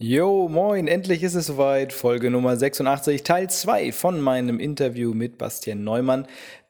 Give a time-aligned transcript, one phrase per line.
[0.00, 1.92] Jo, moin, endlich ist es soweit.
[1.92, 6.26] Folge Nummer 86, Teil 2 von meinem Interview mit Bastian Neumann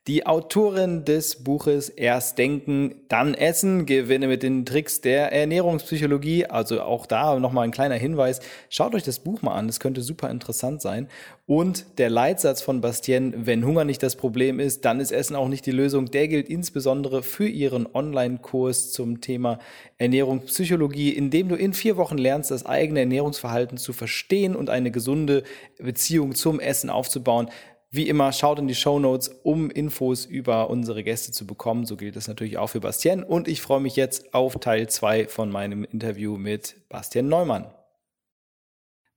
[0.06, 6.44] die Autorin des Buches Erst denken, dann essen, gewinne mit den Tricks der Ernährungspsychologie.
[6.44, 8.40] Also auch da nochmal ein kleiner Hinweis.
[8.68, 11.08] Schaut euch das Buch mal an, das könnte super interessant sein.
[11.46, 15.48] Und der Leitsatz von Bastien, wenn Hunger nicht das Problem ist, dann ist Essen auch
[15.48, 16.10] nicht die Lösung.
[16.10, 19.58] Der gilt insbesondere für ihren Online-Kurs zum Thema
[19.96, 24.90] Ernährungspsychologie, in dem du in vier Wochen lernst, das eigene Ernährungsverhalten zu verstehen und eine
[24.90, 25.44] gesunde
[25.78, 27.48] Beziehung zum Essen aufzubauen.
[27.94, 31.86] Wie immer, schaut in die Show Notes, um Infos über unsere Gäste zu bekommen.
[31.86, 33.22] So gilt das natürlich auch für Bastien.
[33.22, 37.66] Und ich freue mich jetzt auf Teil 2 von meinem Interview mit Bastian Neumann.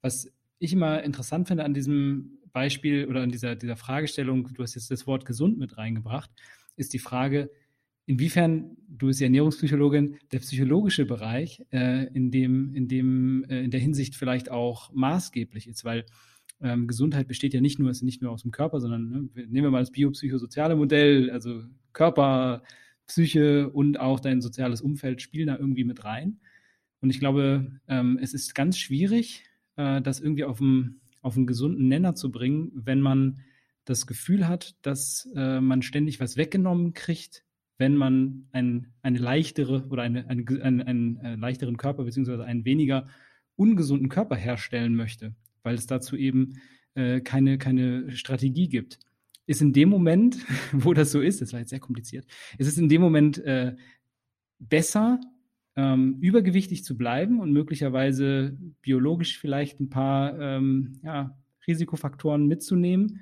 [0.04, 4.76] Was ich immer interessant finde an diesem Beispiel oder an dieser, dieser Fragestellung, du hast
[4.76, 6.30] jetzt das Wort gesund mit reingebracht,
[6.76, 7.50] ist die Frage,
[8.06, 13.72] inwiefern, du bist die Ernährungspsychologin, der psychologische Bereich äh, in, dem, in, dem, äh, in
[13.72, 16.06] der Hinsicht vielleicht auch maßgeblich ist, weil
[16.62, 19.64] ähm, Gesundheit besteht ja nicht nur, ist nicht nur aus dem Körper, sondern ne, nehmen
[19.64, 21.64] wir mal das biopsychosoziale Modell, also
[21.94, 22.64] Körper,
[23.06, 26.40] Psyche und auch dein soziales Umfeld spielen da irgendwie mit rein.
[27.00, 31.48] Und ich glaube, ähm, es ist ganz schwierig, äh, das irgendwie auf einen, auf einen
[31.48, 33.40] gesunden Nenner zu bringen, wenn man
[33.86, 37.46] das Gefühl hat, dass äh, man ständig was weggenommen kriegt,
[37.78, 42.66] wenn man ein, eine leichtere oder eine, eine, einen, einen äh, leichteren Körper beziehungsweise einen
[42.66, 43.06] weniger
[43.56, 45.36] ungesunden Körper herstellen möchte
[45.68, 46.54] weil es dazu eben
[46.96, 49.00] äh, keine, keine Strategie gibt.
[49.48, 50.38] Ist in dem Moment,
[50.72, 52.26] wo das so ist, das war jetzt sehr kompliziert,
[52.58, 53.76] ist es in dem Moment äh,
[54.60, 55.20] besser,
[55.76, 63.22] ähm, übergewichtig zu bleiben und möglicherweise biologisch vielleicht ein paar ähm, ja, Risikofaktoren mitzunehmen?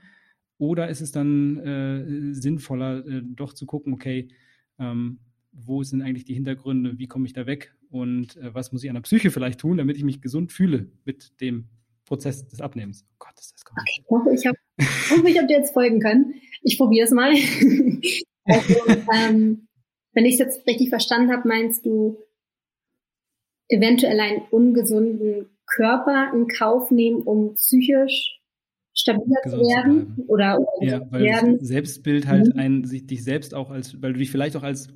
[0.60, 4.30] Oder ist es dann äh, sinnvoller, äh, doch zu gucken, okay,
[4.78, 5.18] ähm,
[5.52, 8.90] wo sind eigentlich die Hintergründe, wie komme ich da weg und äh, was muss ich
[8.92, 11.66] an der Psyche vielleicht tun, damit ich mich gesund fühle mit dem
[12.06, 13.06] Prozess des Abnehmens.
[13.12, 14.58] Oh Gott, ist das okay, ich hoffe, ich habe
[15.30, 16.36] ich hab dir jetzt folgen können.
[16.62, 17.32] Ich probiere es mal.
[18.46, 18.76] also,
[19.14, 19.68] ähm,
[20.14, 22.18] wenn ich es jetzt richtig verstanden habe, meinst du
[23.68, 28.40] eventuell einen ungesunden Körper in Kauf nehmen, um psychisch
[28.94, 30.16] stabiler zu werden?
[30.16, 31.58] Zu oder, oder ja, weil werden?
[31.58, 32.60] das Selbstbild halt mhm.
[32.60, 34.90] ein, sich, dich selbst auch als, weil du dich vielleicht auch als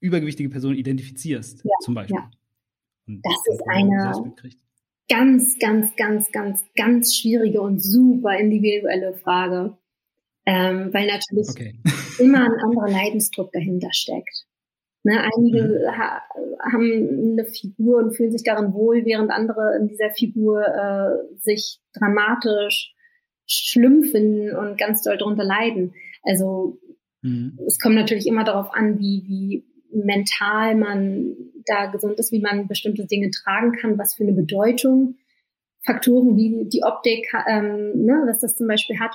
[0.00, 2.16] übergewichtige Person identifizierst, ja, zum Beispiel.
[2.16, 2.30] Ja.
[3.06, 4.34] das ist eine,
[5.08, 9.76] ganz, ganz, ganz, ganz, ganz schwierige und super individuelle Frage,
[10.46, 11.78] ähm, weil natürlich okay.
[12.18, 14.46] immer ein anderer Leidensdruck dahinter steckt.
[15.06, 15.98] Ne, einige mhm.
[15.98, 16.22] ha
[16.72, 21.78] haben eine Figur und fühlen sich darin wohl, während andere in dieser Figur äh, sich
[21.92, 22.94] dramatisch
[23.46, 25.92] schlimm finden und ganz doll darunter leiden.
[26.22, 26.78] Also
[27.20, 27.58] mhm.
[27.66, 31.36] es kommt natürlich immer darauf an, wie, wie mental man
[31.66, 35.16] da gesund ist, wie man bestimmte Dinge tragen kann, was für eine Bedeutung
[35.84, 39.12] Faktoren wie die Optik, ähm, ne, was das zum Beispiel hat,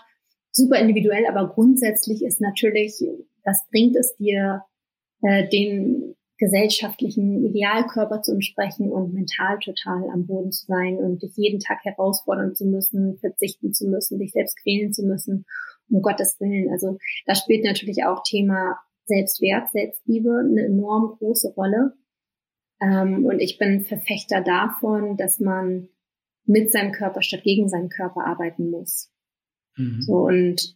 [0.52, 3.02] super individuell, aber grundsätzlich ist natürlich,
[3.44, 4.64] was bringt es dir,
[5.22, 11.36] äh, den gesellschaftlichen Idealkörper zu entsprechen und mental total am Boden zu sein und dich
[11.36, 15.46] jeden Tag herausfordern zu müssen, verzichten zu müssen, dich selbst quälen zu müssen,
[15.90, 16.72] um Gottes Willen.
[16.72, 21.94] Also da spielt natürlich auch Thema Selbstwert, Selbstliebe eine enorm große Rolle.
[22.82, 25.90] Ähm, und ich bin Verfechter davon, dass man
[26.46, 29.12] mit seinem Körper statt gegen seinen Körper arbeiten muss.
[29.78, 30.02] Mhm.
[30.02, 30.76] So und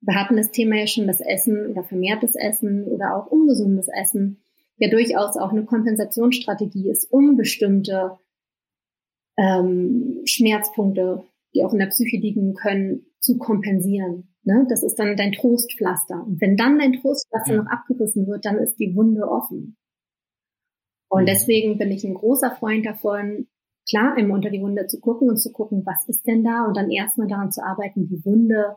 [0.00, 4.42] wir hatten das Thema ja schon, das Essen oder vermehrtes Essen oder auch ungesundes Essen
[4.78, 8.18] ja durchaus auch eine Kompensationsstrategie ist, um bestimmte
[9.36, 11.24] ähm, Schmerzpunkte,
[11.54, 14.34] die auch in der Psyche liegen können, zu kompensieren.
[14.44, 14.66] Ne?
[14.68, 16.24] Das ist dann dein Trostpflaster.
[16.26, 17.62] Und wenn dann dein Trostpflaster ja.
[17.62, 19.76] noch abgerissen wird, dann ist die Wunde offen.
[21.08, 21.26] Und mhm.
[21.26, 23.46] deswegen bin ich ein großer Freund davon,
[23.88, 26.76] klar, immer unter die Wunde zu gucken und zu gucken, was ist denn da und
[26.76, 28.76] dann erstmal daran zu arbeiten, die Wunde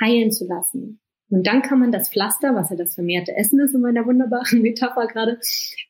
[0.00, 1.00] heilen zu lassen.
[1.30, 4.60] Und dann kann man das Pflaster, was ja das vermehrte Essen ist in meiner wunderbaren
[4.62, 5.38] Metapher gerade,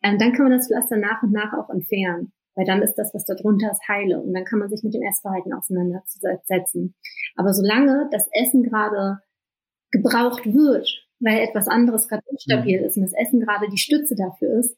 [0.02, 2.32] ähm, dann kann man das Pflaster nach und nach auch entfernen.
[2.54, 4.20] Weil dann ist das, was da drunter ist, heile.
[4.20, 6.94] Und dann kann man sich mit dem Essverhalten auseinandersetzen.
[7.34, 9.20] Aber solange das Essen gerade
[9.90, 10.86] gebraucht wird,
[11.18, 12.86] weil etwas anderes gerade instabil mhm.
[12.86, 14.76] ist und das Essen gerade die Stütze dafür ist,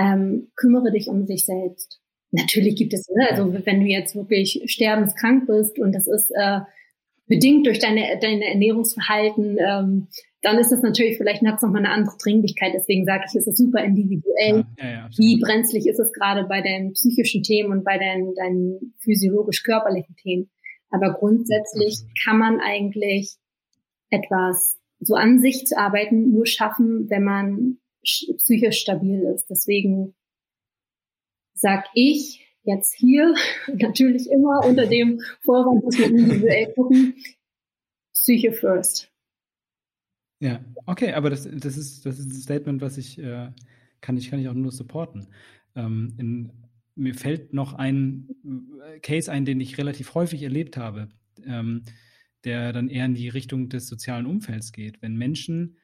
[0.00, 2.00] ähm, kümmere dich um sich selbst.
[2.32, 6.60] Natürlich gibt es, ne, also wenn du jetzt wirklich sterbenskrank bist und das ist äh,
[7.26, 10.08] bedingt durch deine, deine Ernährungsverhalten, ähm,
[10.42, 12.72] dann ist das natürlich, vielleicht hat es nochmal eine andere Dringlichkeit.
[12.74, 14.64] Deswegen sage ich, es ist super individuell.
[14.78, 18.34] Ja, ja, ja, Wie brenzlig ist es gerade bei deinen psychischen Themen und bei deinen,
[18.34, 20.50] deinen physiologisch-körperlichen Themen.
[20.90, 23.36] Aber grundsätzlich kann man eigentlich
[24.10, 29.48] etwas so an sich zu arbeiten nur schaffen, wenn man psychisch stabil ist.
[29.50, 30.14] Deswegen
[31.54, 33.34] sag ich jetzt hier
[33.66, 37.14] natürlich immer unter dem Vorwand, dass wir individuell gucken,
[38.12, 39.10] Psyche first.
[40.40, 43.50] Ja, okay, aber das, das, ist, das ist ein Statement, was ich, äh,
[44.00, 45.28] kann ich, kann ich auch nur supporten.
[45.74, 46.52] Ähm, in,
[46.94, 48.28] mir fällt noch ein
[48.84, 51.08] äh, Case ein, den ich relativ häufig erlebt habe,
[51.44, 51.82] ähm,
[52.44, 55.02] der dann eher in die Richtung des sozialen Umfelds geht.
[55.02, 55.76] Wenn Menschen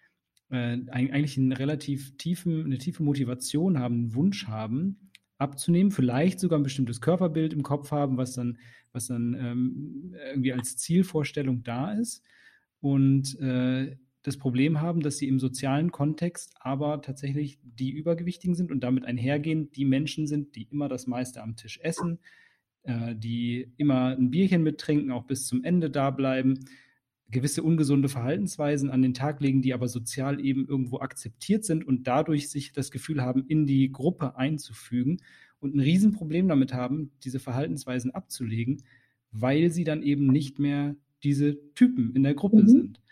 [0.50, 6.58] äh, eigentlich einen relativ tiefen, eine tiefe Motivation haben, einen Wunsch haben, abzunehmen, vielleicht sogar
[6.58, 8.58] ein bestimmtes Körperbild im Kopf haben, was dann,
[8.92, 12.22] was dann ähm, irgendwie als Zielvorstellung da ist.
[12.80, 18.72] Und äh, das Problem haben, dass sie im sozialen Kontext aber tatsächlich die Übergewichtigen sind
[18.72, 22.18] und damit einhergehen, die Menschen sind, die immer das meiste am Tisch essen,
[22.82, 26.58] äh, die immer ein Bierchen mittrinken, auch bis zum Ende da bleiben,
[27.28, 32.06] gewisse ungesunde Verhaltensweisen an den Tag legen, die aber sozial eben irgendwo akzeptiert sind und
[32.06, 35.18] dadurch sich das Gefühl haben, in die Gruppe einzufügen
[35.58, 38.82] und ein Riesenproblem damit haben, diese Verhaltensweisen abzulegen,
[39.32, 40.94] weil sie dann eben nicht mehr
[41.24, 42.68] diese Typen in der Gruppe mhm.
[42.68, 43.02] sind.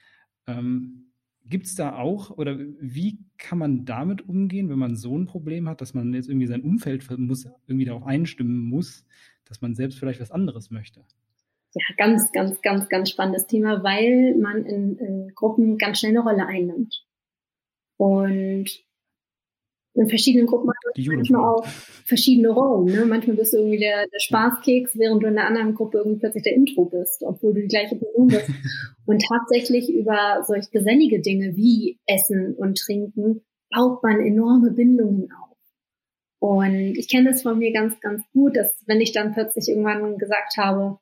[0.46, 1.00] Ähm,
[1.46, 5.68] Gibt es da auch oder wie kann man damit umgehen, wenn man so ein Problem
[5.68, 9.04] hat, dass man jetzt irgendwie sein Umfeld muss, irgendwie darauf einstimmen muss,
[9.44, 11.04] dass man selbst vielleicht was anderes möchte?
[11.74, 16.22] Ja, ganz, ganz, ganz, ganz spannendes Thema, weil man in, in Gruppen ganz schnell eine
[16.22, 17.04] Rolle einnimmt.
[17.96, 18.66] Und
[19.94, 21.64] in verschiedenen Gruppen hat man manchmal auch
[22.04, 22.86] verschiedene Rollen.
[22.86, 23.04] Ne?
[23.06, 26.42] Manchmal bist du irgendwie der, der Spaßkeks, während du in einer anderen Gruppe irgendwie plötzlich
[26.42, 28.48] der Intro bist, obwohl du die gleiche Person bist.
[29.06, 35.56] und tatsächlich über solch gesellige Dinge wie Essen und Trinken baut man enorme Bindungen auf.
[36.40, 40.18] Und ich kenne das von mir ganz, ganz gut, dass wenn ich dann plötzlich irgendwann
[40.18, 40.98] gesagt habe,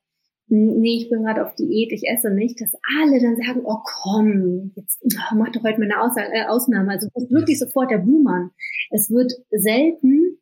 [0.49, 4.73] nee, ich bin gerade auf Diät, ich esse nicht, dass alle dann sagen, oh komm,
[4.75, 6.93] jetzt oh, mach doch heute mal eine Aus äh, Ausnahme.
[6.93, 8.51] Also es ist wirklich sofort der Buhmann.
[8.91, 10.39] Es wird selten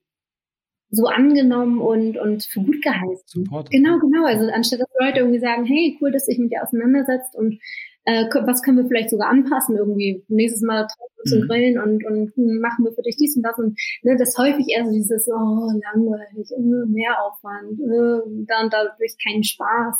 [0.91, 3.25] so angenommen und, und für gut geheißen.
[3.26, 3.70] Support.
[3.70, 4.25] Genau, genau.
[4.25, 7.61] Also anstatt dass Leute irgendwie sagen, hey, cool, dass sich mit dir auseinandersetzt und
[8.05, 10.25] äh, was können wir vielleicht sogar anpassen irgendwie.
[10.29, 11.49] Nächstes Mal treffen wir mhm.
[11.49, 14.87] Grillen und, und machen wir für dich dies und das und ne, das häufig eher
[14.87, 19.97] so dieses, oh, langweilig, äh, mehr Aufwand, äh, dann dadurch keinen Spaß.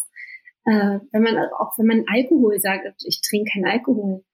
[0.65, 4.25] Äh, wenn man, auch wenn man Alkohol sagt, ich trinke keinen Alkohol.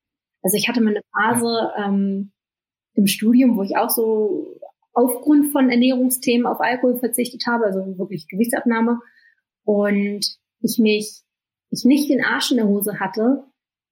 [0.43, 2.33] Also ich hatte mal eine Phase ähm,
[2.95, 4.47] im Studium, wo ich auch so
[4.93, 9.01] aufgrund von Ernährungsthemen auf Alkohol verzichtet habe, also wirklich Gewichtsabnahme.
[9.65, 10.25] Und
[10.61, 11.23] ich mich,
[11.71, 13.45] ich nicht den Arsch in der Hose hatte,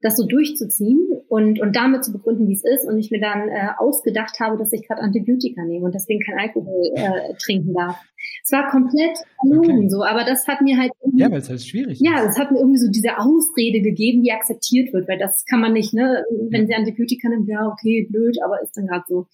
[0.05, 2.87] das so durchzuziehen und, und damit zu begründen, wie es ist.
[2.87, 6.39] Und ich mir dann äh, ausgedacht habe, dass ich gerade Antibiotika nehme und deswegen kein
[6.39, 7.97] Alkohol äh, trinken darf.
[8.45, 9.89] Es war komplett verlogen okay.
[9.89, 12.01] so, aber das hat mir halt ja, weil es halt schwierig.
[12.03, 15.63] Ja, es hat mir irgendwie so diese Ausrede gegeben, die akzeptiert wird, weil das kann
[15.63, 16.23] man nicht, ne?
[16.51, 19.27] Wenn sie Antibiotika nimmt, ja okay, blöd, aber ist dann gerade so.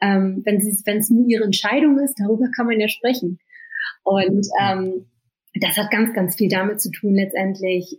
[0.00, 3.40] Ähm, wenn sie, wenn es nur ihre Entscheidung ist, darüber kann man ja sprechen.
[4.04, 5.06] Und ähm,
[5.60, 7.98] das hat ganz, ganz viel damit zu tun, letztendlich,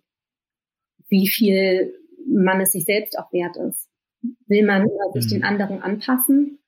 [1.10, 1.94] wie viel
[2.34, 3.90] man es sich selbst auch wert ist.
[4.48, 5.46] Will man sich den mhm.
[5.46, 6.60] anderen anpassen?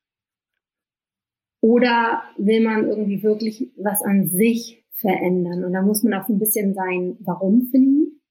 [1.61, 5.63] Oder will man irgendwie wirklich was an sich verändern?
[5.63, 8.21] Und da muss man auch ein bisschen sein Warum finden.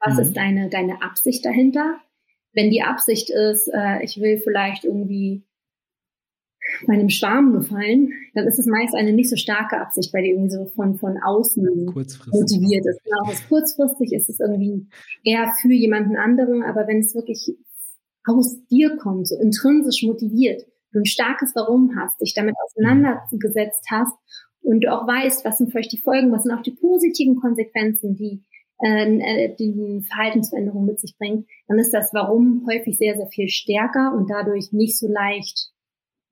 [0.00, 0.20] Was mhm.
[0.20, 1.98] ist deine, deine Absicht dahinter?
[2.52, 5.47] Wenn die Absicht ist, äh, ich will vielleicht irgendwie
[6.86, 10.50] meinem Schwarm gefallen, dann ist es meist eine nicht so starke Absicht, weil die irgendwie
[10.50, 13.00] so von, von außen motiviert ist.
[13.04, 14.86] Genau, ist kurzfristig, ist es irgendwie
[15.24, 17.56] eher für jemanden anderen, aber wenn es wirklich
[18.26, 24.14] aus dir kommt, so intrinsisch motiviert, du ein starkes Warum hast, dich damit auseinandergesetzt hast
[24.62, 28.14] und du auch weißt, was sind vielleicht die Folgen, was sind auch die positiven Konsequenzen,
[28.16, 28.44] die
[28.80, 34.14] äh, die Verhaltensveränderung mit sich bringt, dann ist das Warum häufig sehr, sehr viel stärker
[34.16, 35.72] und dadurch nicht so leicht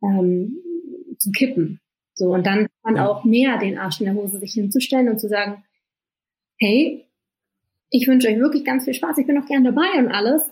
[0.03, 0.59] ähm,
[1.19, 1.81] zu kippen.
[2.15, 3.09] So, und dann kann man ja.
[3.09, 5.65] auch mehr den Arsch in der Hose sich hinzustellen und zu sagen,
[6.59, 7.07] hey,
[7.91, 10.43] ich wünsche euch wirklich ganz viel Spaß, ich bin auch gern dabei und alles.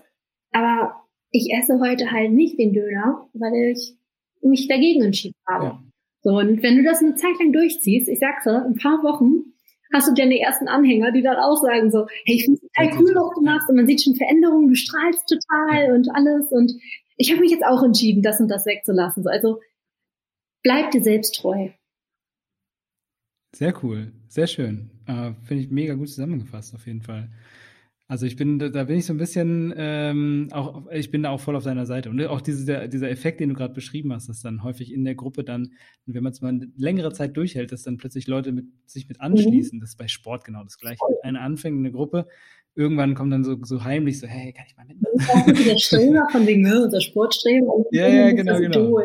[0.52, 3.96] aber ich esse heute halt nicht den Döner, weil ich
[4.40, 5.64] mich dagegen entschieden habe.
[5.64, 5.82] Ja.
[6.22, 9.52] So, und wenn du das eine Zeit lang durchziehst, ich sag's dir, ein paar Wochen
[9.92, 13.14] hast du deine ersten Anhänger, die dann auch sagen so, hey, ich finde total cool,
[13.14, 16.72] was du machst und man sieht schon Veränderungen, du strahlst total und alles und
[17.16, 19.22] ich habe mich jetzt auch entschieden, das und das wegzulassen.
[19.22, 19.60] So, also
[20.62, 21.70] bleib dir selbst treu.
[23.54, 24.90] Sehr cool, sehr schön.
[25.06, 27.30] Äh, Finde ich mega gut zusammengefasst auf jeden Fall.
[28.06, 31.40] Also ich bin, da bin ich so ein bisschen, ähm, auch, ich bin da auch
[31.40, 32.10] voll auf deiner Seite.
[32.10, 35.14] Und auch diese, dieser Effekt, den du gerade beschrieben hast, dass dann häufig in der
[35.14, 35.72] Gruppe dann,
[36.04, 39.22] wenn man es mal eine längere Zeit durchhält, dass dann plötzlich Leute mit, sich mit
[39.22, 39.78] anschließen.
[39.78, 39.80] Mhm.
[39.80, 41.00] Das ist bei Sport genau das Gleiche.
[41.22, 42.26] Eine anfängt eine Gruppe,
[42.74, 45.16] irgendwann kommt dann so, so heimlich so, hey, kann ich mal mitmachen?
[45.16, 47.68] Das ist auch der Streber von wegen, ne, unser Sportstreben.
[47.90, 49.00] Ja, ja, genau, genau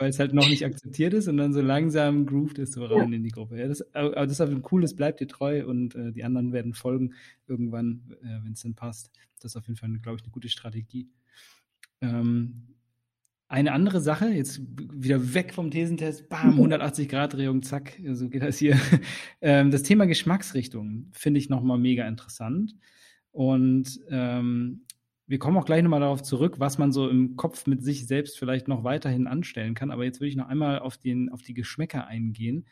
[0.00, 3.10] weil es halt noch nicht akzeptiert ist und dann so langsam grooved ist so rein
[3.10, 3.16] ja.
[3.16, 3.58] in die Gruppe.
[3.58, 6.54] Ja, das, aber das ist einfach cool, das bleibt dir treu und äh, die anderen
[6.54, 7.12] werden folgen
[7.46, 9.10] irgendwann, äh, wenn es dann passt.
[9.40, 11.10] Das ist auf jeden Fall, glaube ich, eine gute Strategie.
[12.00, 12.68] Ähm,
[13.48, 18.80] eine andere Sache, jetzt wieder weg vom Thesentest, bam, 180-Grad-Drehung, zack, so geht das hier.
[19.42, 22.74] Ähm, das Thema Geschmacksrichtung finde ich nochmal mega interessant.
[23.32, 24.82] Und ähm,
[25.30, 28.36] wir kommen auch gleich nochmal darauf zurück, was man so im Kopf mit sich selbst
[28.36, 29.92] vielleicht noch weiterhin anstellen kann.
[29.92, 32.66] Aber jetzt würde ich noch einmal auf, den, auf die Geschmäcker eingehen,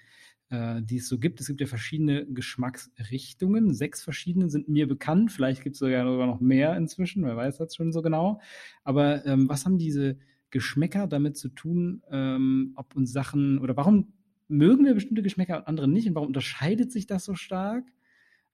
[0.51, 1.41] äh, die es so gibt.
[1.41, 3.73] Es gibt ja verschiedene Geschmacksrichtungen.
[3.75, 5.31] Sechs verschiedene sind mir bekannt.
[5.31, 7.25] Vielleicht gibt es sogar noch mehr inzwischen.
[7.25, 8.41] Wer weiß das schon so genau.
[8.83, 10.19] Aber ähm, was haben diese
[10.51, 14.15] Geschmäcker damit zu tun, ähm, ob uns Sachen oder warum
[14.49, 17.85] mögen wir bestimmte Geschmäcker und andere nicht und warum unterscheidet sich das so stark?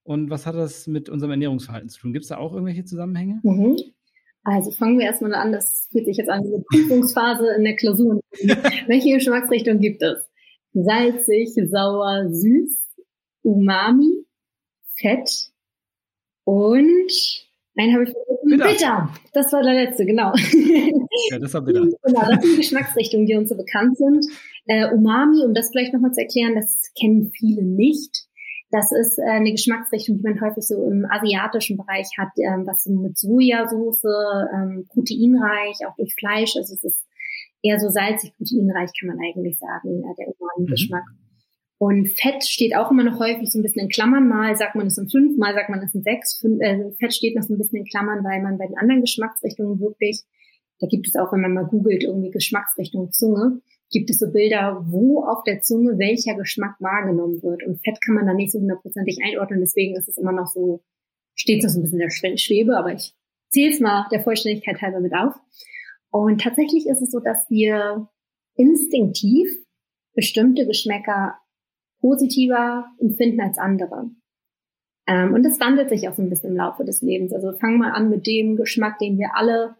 [0.04, 2.12] Und was hat das mit unserem Ernährungsverhalten zu tun?
[2.12, 3.40] Gibt es da auch irgendwelche Zusammenhänge?
[3.42, 3.76] Mhm.
[4.44, 8.20] Also fangen wir erstmal an, das fühlt sich jetzt an, diese Prüfungsphase in der Klausur.
[8.86, 10.28] Welche Geschmacksrichtung gibt es?
[10.74, 12.90] Salzig, sauer, süß,
[13.42, 14.26] Umami,
[14.96, 15.50] Fett
[16.44, 17.10] und
[17.74, 18.68] nein, habe ich vergessen, bitter.
[18.68, 19.14] bitter.
[19.32, 20.34] Das war der letzte, genau.
[21.30, 21.80] Ja, das war bitter.
[22.02, 24.26] genau, das sind die Geschmacksrichtungen, die uns so bekannt sind.
[24.66, 28.26] Äh, Umami, um das vielleicht nochmal zu erklären, das kennen viele nicht.
[28.74, 32.82] Das ist äh, eine Geschmacksrichtung, die man häufig so im asiatischen Bereich hat, ähm, was
[32.82, 34.02] so mit Sojasauce,
[34.52, 36.56] ähm, proteinreich, auch durch Fleisch.
[36.56, 37.06] Also es ist
[37.62, 41.04] eher so salzig, proteinreich, kann man eigentlich sagen, äh, der Umami-Geschmack.
[41.06, 41.24] Mhm.
[41.78, 44.26] Und Fett steht auch immer noch häufig so ein bisschen in Klammern.
[44.26, 46.38] Mal sagt man es in fünf, mal sagt man es in sechs.
[46.40, 49.02] Fünf, äh, Fett steht noch so ein bisschen in Klammern, weil man bei den anderen
[49.02, 50.24] Geschmacksrichtungen wirklich,
[50.80, 53.60] da gibt es auch, wenn man mal googelt, irgendwie Geschmacksrichtung Zunge,
[53.90, 57.64] gibt es so Bilder, wo auf der Zunge welcher Geschmack wahrgenommen wird.
[57.64, 60.82] Und Fett kann man da nicht so hundertprozentig einordnen, deswegen ist es immer noch so,
[61.34, 63.14] steht so ein bisschen der Schwebe, aber ich
[63.50, 65.34] zähle es mal der Vollständigkeit halber mit auf.
[66.10, 68.08] Und tatsächlich ist es so, dass wir
[68.56, 69.48] instinktiv
[70.14, 71.38] bestimmte Geschmäcker
[72.00, 74.10] positiver empfinden als andere.
[75.06, 77.32] Ähm, und das wandelt sich auch so ein bisschen im Laufe des Lebens.
[77.32, 79.76] Also fangen wir an mit dem Geschmack, den wir alle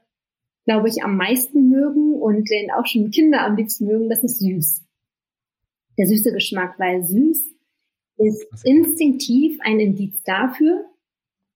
[0.65, 4.41] glaube ich, am meisten mögen und den auch schon Kinder am liebsten mögen, das ist
[4.41, 4.83] süß.
[5.99, 7.45] Der süße Geschmack, weil süß
[8.17, 10.85] ist instinktiv ein Indiz dafür.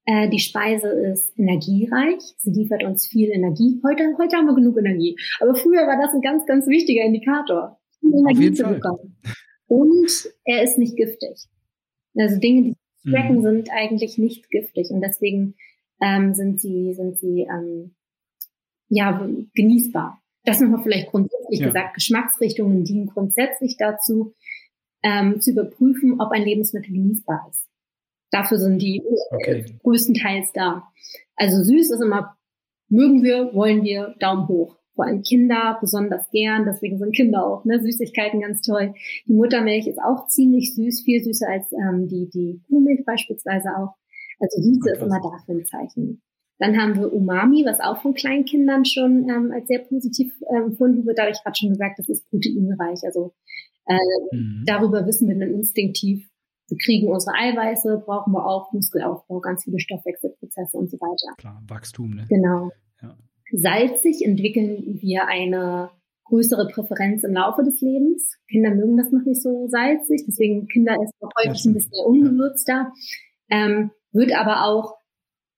[0.05, 3.81] Äh, die Speise ist energiereich, sie liefert uns viel Energie.
[3.85, 7.79] Heute, heute haben wir genug Energie, aber früher war das ein ganz, ganz wichtiger Indikator,
[8.03, 9.17] Energie zu bekommen.
[9.67, 11.47] Und er ist nicht giftig.
[12.17, 13.43] Also Dinge, die schmecken, mhm.
[13.43, 15.55] sind eigentlich nicht giftig und deswegen
[16.01, 17.95] ähm, sind sie, sind sie ähm,
[18.89, 20.21] ja, genießbar.
[20.45, 21.67] Das nochmal vielleicht grundsätzlich ja.
[21.67, 21.95] gesagt.
[21.95, 24.35] Geschmacksrichtungen dienen grundsätzlich dazu,
[25.03, 27.67] ähm, zu überprüfen, ob ein Lebensmittel genießbar ist.
[28.31, 29.65] Dafür sind die okay.
[29.67, 30.91] äh, größtenteils da.
[31.37, 32.37] Also süß ist immer,
[32.89, 34.77] mögen wir, wollen wir, Daumen hoch.
[34.95, 38.95] Vor allem Kinder besonders gern, deswegen sind Kinder auch, ne, Süßigkeiten ganz toll.
[39.27, 43.95] Die Muttermilch ist auch ziemlich süß, viel süßer als ähm, die, die Kuhmilch beispielsweise auch.
[44.41, 46.21] Also Süße ist immer dafür ein Zeichen.
[46.59, 51.07] Dann haben wir Umami, was auch von Kleinkindern schon ähm, als sehr positiv äh, empfunden
[51.07, 51.19] wird.
[51.19, 53.01] Da habe ich gerade schon gesagt, das ist proteinreich.
[53.05, 53.33] Also
[53.87, 53.97] äh,
[54.33, 54.65] mhm.
[54.67, 56.29] darüber wissen wir dann instinktiv,
[56.69, 61.35] wir kriegen unsere Eiweiße, brauchen wir auch Muskelaufbau, ganz viele Stoffwechselprozesse und so weiter.
[61.39, 62.27] Klar, Wachstum, ne?
[62.29, 62.71] Genau.
[63.01, 63.17] Ja.
[63.53, 65.91] Salzig entwickeln wir eine
[66.25, 68.37] größere Präferenz im Laufe des Lebens.
[68.51, 72.93] Kinder mögen das noch nicht so salzig, deswegen Kinder ist auch häufig ein bisschen ungewürzter.
[73.49, 74.98] Ähm, wird aber auch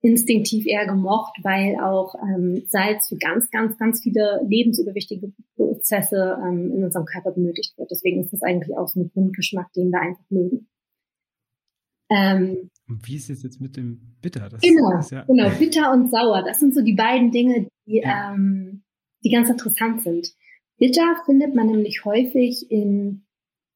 [0.02, 6.72] instinktiv eher gemocht, weil auch ähm, Salz für ganz, ganz, ganz viele lebensüberwichtige Prozesse ähm,
[6.74, 7.90] in unserem Körper benötigt wird.
[7.90, 10.68] Deswegen ist das eigentlich auch so ein Grundgeschmack, den wir einfach mögen.
[12.10, 14.48] Ähm, und wie ist es jetzt mit dem Bitter?
[14.48, 16.42] Das genau, ist ja genau, bitter und sauer.
[16.44, 18.34] Das sind so die beiden Dinge, die, ja.
[18.34, 18.82] ähm,
[19.22, 20.28] die ganz interessant sind.
[20.78, 23.26] Bitter findet man nämlich häufig in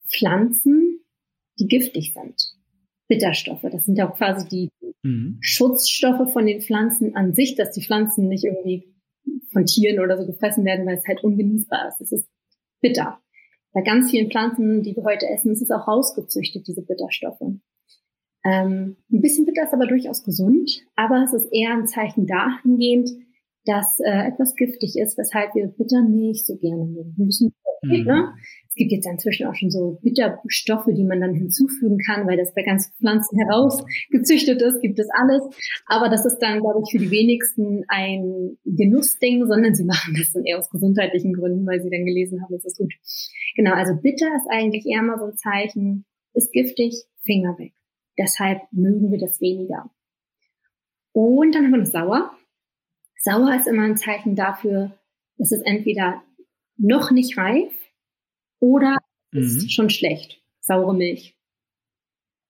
[0.08, 1.00] Pflanzen,
[1.58, 2.54] die giftig sind.
[3.08, 3.66] Bitterstoffe.
[3.70, 4.70] Das sind ja quasi die
[5.02, 5.38] mhm.
[5.40, 8.94] Schutzstoffe von den Pflanzen an sich, dass die Pflanzen nicht irgendwie
[9.52, 12.00] von Tieren oder so gefressen werden, weil es halt ungenießbar ist.
[12.00, 12.28] Es ist
[12.80, 13.20] bitter.
[13.72, 17.40] Bei ganz vielen Pflanzen, die wir heute essen, ist es auch rausgezüchtet, diese Bitterstoffe.
[18.44, 23.10] Ähm, ein bisschen bitter ist aber durchaus gesund, aber es ist eher ein Zeichen dahingehend,
[23.64, 27.14] dass äh, etwas giftig ist, weshalb wir bitter nicht so gerne nehmen.
[27.16, 27.54] Wir müssen,
[27.86, 28.04] mhm.
[28.04, 28.34] ne?
[28.68, 32.52] Es gibt jetzt inzwischen auch schon so Bitterstoffe, die man dann hinzufügen kann, weil das
[32.54, 35.42] bei ganz Pflanzen herausgezüchtet ist, gibt es alles.
[35.86, 40.32] Aber das ist dann, glaube ich, für die wenigsten ein Genussding, sondern sie machen das
[40.32, 42.92] dann eher aus gesundheitlichen Gründen, weil sie dann gelesen haben, es ist gut.
[43.54, 47.74] Genau, also bitter ist eigentlich eher mal so ein Zeichen, ist giftig, Finger weg.
[48.18, 49.88] Deshalb mögen wir das weniger.
[51.12, 52.32] Und dann haben wir noch sauer.
[53.18, 54.98] Sauer ist immer ein Zeichen dafür,
[55.38, 56.22] es ist entweder
[56.76, 57.72] noch nicht reif
[58.60, 58.96] oder
[59.32, 59.42] mhm.
[59.42, 60.40] ist schon schlecht.
[60.60, 61.36] Saure Milch.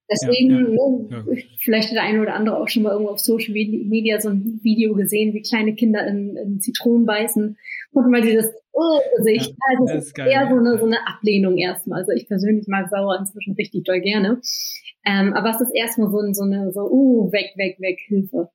[0.09, 1.43] Deswegen, ja, ja, ne, ja.
[1.61, 4.59] vielleicht hat der eine oder andere auch schon mal irgendwo auf Social Media so ein
[4.61, 7.57] Video gesehen, wie kleine Kinder in, in Zitronen beißen
[7.91, 9.55] und mal dieses oh, Gesicht.
[9.67, 12.01] also es ist, ist geil, eher so eine, so eine Ablehnung erstmal.
[12.01, 14.41] Also ich persönlich mag sauer inzwischen richtig doll gerne.
[15.05, 18.49] Ähm, aber es ist erstmal so, so eine, so, uh, weg, weg, weg, Hilfe.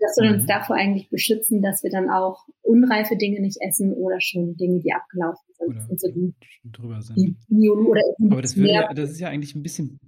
[0.00, 0.48] Das soll uns mhm.
[0.48, 4.92] davor eigentlich beschützen, dass wir dann auch unreife Dinge nicht essen oder schon Dinge, die
[4.92, 5.68] abgelaufen sind.
[5.68, 6.34] Oder und so die,
[6.64, 7.16] drüber sind.
[7.16, 9.98] Die, die, oder Aber das, würde ja, das ist ja eigentlich ein bisschen,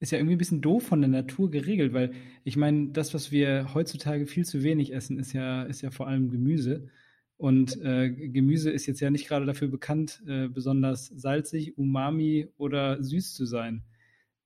[0.00, 2.12] ist ja irgendwie ein bisschen doof von der Natur geregelt, weil
[2.44, 6.06] ich meine, das, was wir heutzutage viel zu wenig essen, ist ja, ist ja vor
[6.06, 6.88] allem Gemüse.
[7.36, 13.02] Und äh, Gemüse ist jetzt ja nicht gerade dafür bekannt, äh, besonders salzig, umami oder
[13.02, 13.84] süß zu sein.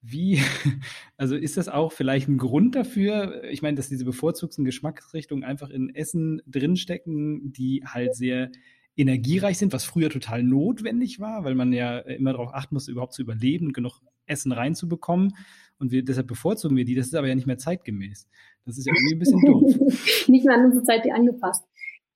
[0.02, 0.40] Wie,
[1.16, 3.44] also ist das auch vielleicht ein Grund dafür?
[3.44, 8.50] Ich meine, dass diese bevorzugten Geschmacksrichtungen einfach in Essen drinstecken, die halt sehr
[8.96, 13.14] energiereich sind, was früher total notwendig war, weil man ja immer darauf achten musste, überhaupt
[13.14, 15.34] zu überleben und genug Essen reinzubekommen.
[15.78, 16.94] Und wir, deshalb bevorzugen wir die.
[16.94, 18.28] Das ist aber ja nicht mehr zeitgemäß.
[18.64, 20.26] Das ist ja irgendwie ein bisschen doof.
[20.28, 21.64] nicht mehr an unsere Zeit angepasst.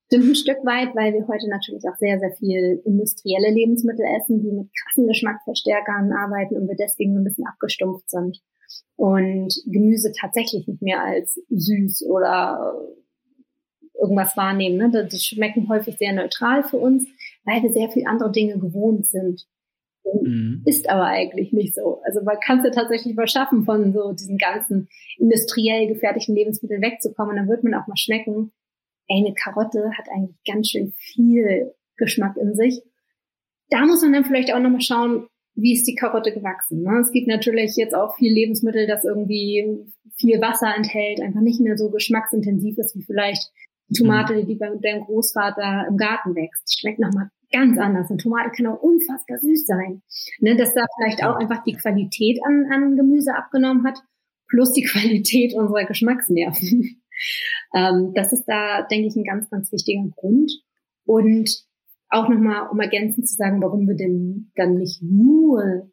[0.07, 4.41] Stimmt ein Stück weit, weil wir heute natürlich auch sehr, sehr viel industrielle Lebensmittel essen,
[4.41, 8.41] die mit krassen Geschmacksverstärkern arbeiten und wir deswegen ein bisschen abgestumpft sind.
[8.95, 12.73] Und Gemüse tatsächlich nicht mehr als süß oder
[13.99, 14.77] irgendwas wahrnehmen.
[14.77, 14.89] Ne?
[14.91, 17.05] Das schmecken häufig sehr neutral für uns,
[17.43, 19.45] weil wir sehr viel andere Dinge gewohnt sind.
[20.05, 20.61] Mhm.
[20.65, 22.01] Ist aber eigentlich nicht so.
[22.03, 26.81] Also man kann es ja tatsächlich mal schaffen, von so diesen ganzen industriell gefertigten Lebensmitteln
[26.81, 27.35] wegzukommen.
[27.35, 28.53] Dann wird man auch mal schmecken,
[29.09, 32.81] eine Karotte hat eigentlich ganz schön viel Geschmack in sich.
[33.69, 36.83] Da muss man dann vielleicht auch nochmal schauen, wie ist die Karotte gewachsen.
[36.83, 36.99] Ne?
[37.01, 41.77] Es gibt natürlich jetzt auch viel Lebensmittel, das irgendwie viel Wasser enthält, einfach nicht mehr
[41.77, 43.51] so geschmacksintensiv ist wie vielleicht
[43.89, 44.47] die Tomate, mhm.
[44.47, 46.69] die bei deinem Großvater im Garten wächst.
[46.69, 48.09] Die schmeckt nochmal ganz anders.
[48.09, 50.01] Eine Tomate kann auch unfassbar süß sein.
[50.39, 50.55] Ne?
[50.55, 53.99] Dass da vielleicht auch einfach die Qualität an, an Gemüse abgenommen hat,
[54.49, 57.01] plus die Qualität unserer Geschmacksnerven.
[57.73, 60.51] Ähm, das ist da, denke ich, ein ganz, ganz wichtiger Grund.
[61.05, 61.49] Und
[62.09, 65.89] auch nochmal, um ergänzend zu sagen, warum wir denn dann nicht nur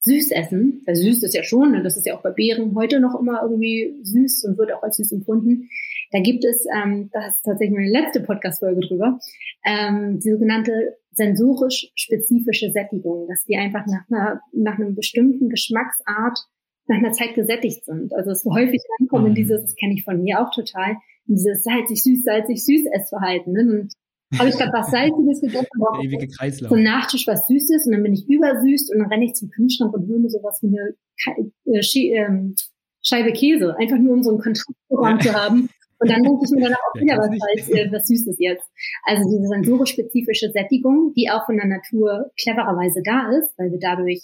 [0.00, 3.00] süß essen, weil süß ist ja schon, und das ist ja auch bei Beeren heute
[3.00, 5.68] noch immer irgendwie süß und wird auch als süß empfunden.
[6.12, 9.18] Da gibt es, ähm, das ist tatsächlich meine letzte Podcast-Folge drüber,
[9.66, 16.38] ähm, die sogenannte sensorisch spezifische Sättigung, dass die einfach nach einer, nach einem bestimmten Geschmacksart
[16.86, 18.14] nach einer Zeit gesättigt sind.
[18.14, 19.36] Also es häufig ankommen in mhm.
[19.36, 20.96] dieses, das kenne ich von mir auch total,
[21.28, 23.52] dieses salzig süß, salzig süß Essverhalten.
[23.52, 23.60] Ne?
[23.60, 23.92] Und
[24.38, 26.70] habe ich gerade was Salziges gegessen, brauche ewige Kreislauf.
[26.70, 29.94] zum Nachtisch was Süßes und dann bin ich übersüßt und dann renne ich zum Kühlschrank
[29.94, 30.94] und hole mir sowas wie eine
[31.78, 32.54] äh, ähm,
[33.02, 35.24] Scheibe Käse, einfach nur um so ein Kontrastprogramm ja.
[35.24, 35.68] zu haben.
[36.00, 38.66] Und dann denke ich mir dann auch wieder was, als, äh, was Süßes jetzt.
[39.04, 44.22] Also diese sensorisch-spezifische Sättigung, die auch von der Natur clevererweise da ist, weil wir dadurch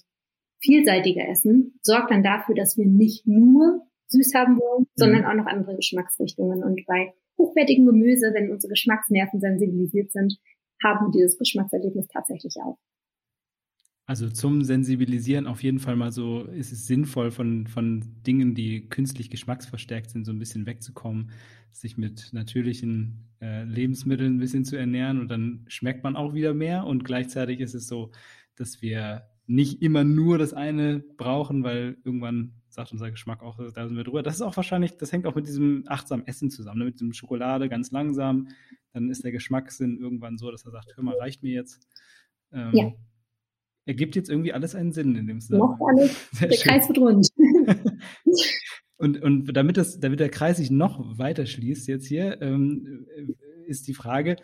[0.61, 5.27] vielseitiger essen, sorgt dann dafür, dass wir nicht nur süß haben wollen, sondern mhm.
[5.27, 6.63] auch noch andere Geschmacksrichtungen.
[6.63, 10.39] Und bei hochwertigem Gemüse, wenn unsere Geschmacksnerven sensibilisiert sind,
[10.83, 12.79] haben wir dieses Geschmackserlebnis tatsächlich auch.
[14.07, 18.87] Also zum Sensibilisieren auf jeden Fall mal so ist es sinnvoll, von, von Dingen, die
[18.89, 21.31] künstlich geschmacksverstärkt sind, so ein bisschen wegzukommen,
[21.73, 26.53] sich mit natürlichen äh, Lebensmitteln ein bisschen zu ernähren und dann schmeckt man auch wieder
[26.53, 28.11] mehr und gleichzeitig ist es so,
[28.57, 33.87] dass wir nicht immer nur das eine brauchen, weil irgendwann sagt unser Geschmack auch, da
[33.87, 34.23] sind wir drüber.
[34.23, 36.85] Das ist auch wahrscheinlich, das hängt auch mit diesem achtsamen Essen zusammen, ne?
[36.87, 38.49] mit dem Schokolade ganz langsam.
[38.93, 41.87] Dann ist der Geschmackssinn irgendwann so, dass er sagt, hör mal, reicht mir jetzt.
[42.53, 42.93] Ähm, ja.
[43.87, 45.61] Ergibt jetzt irgendwie alles einen Sinn in dem Sinne.
[45.61, 46.29] Noch alles.
[46.41, 46.71] Der schön.
[46.71, 47.29] Kreis wird rund.
[48.97, 53.07] und, und damit, das, damit der Kreis sich noch weiter schließt jetzt hier, ähm,
[53.67, 54.37] ist die Frage,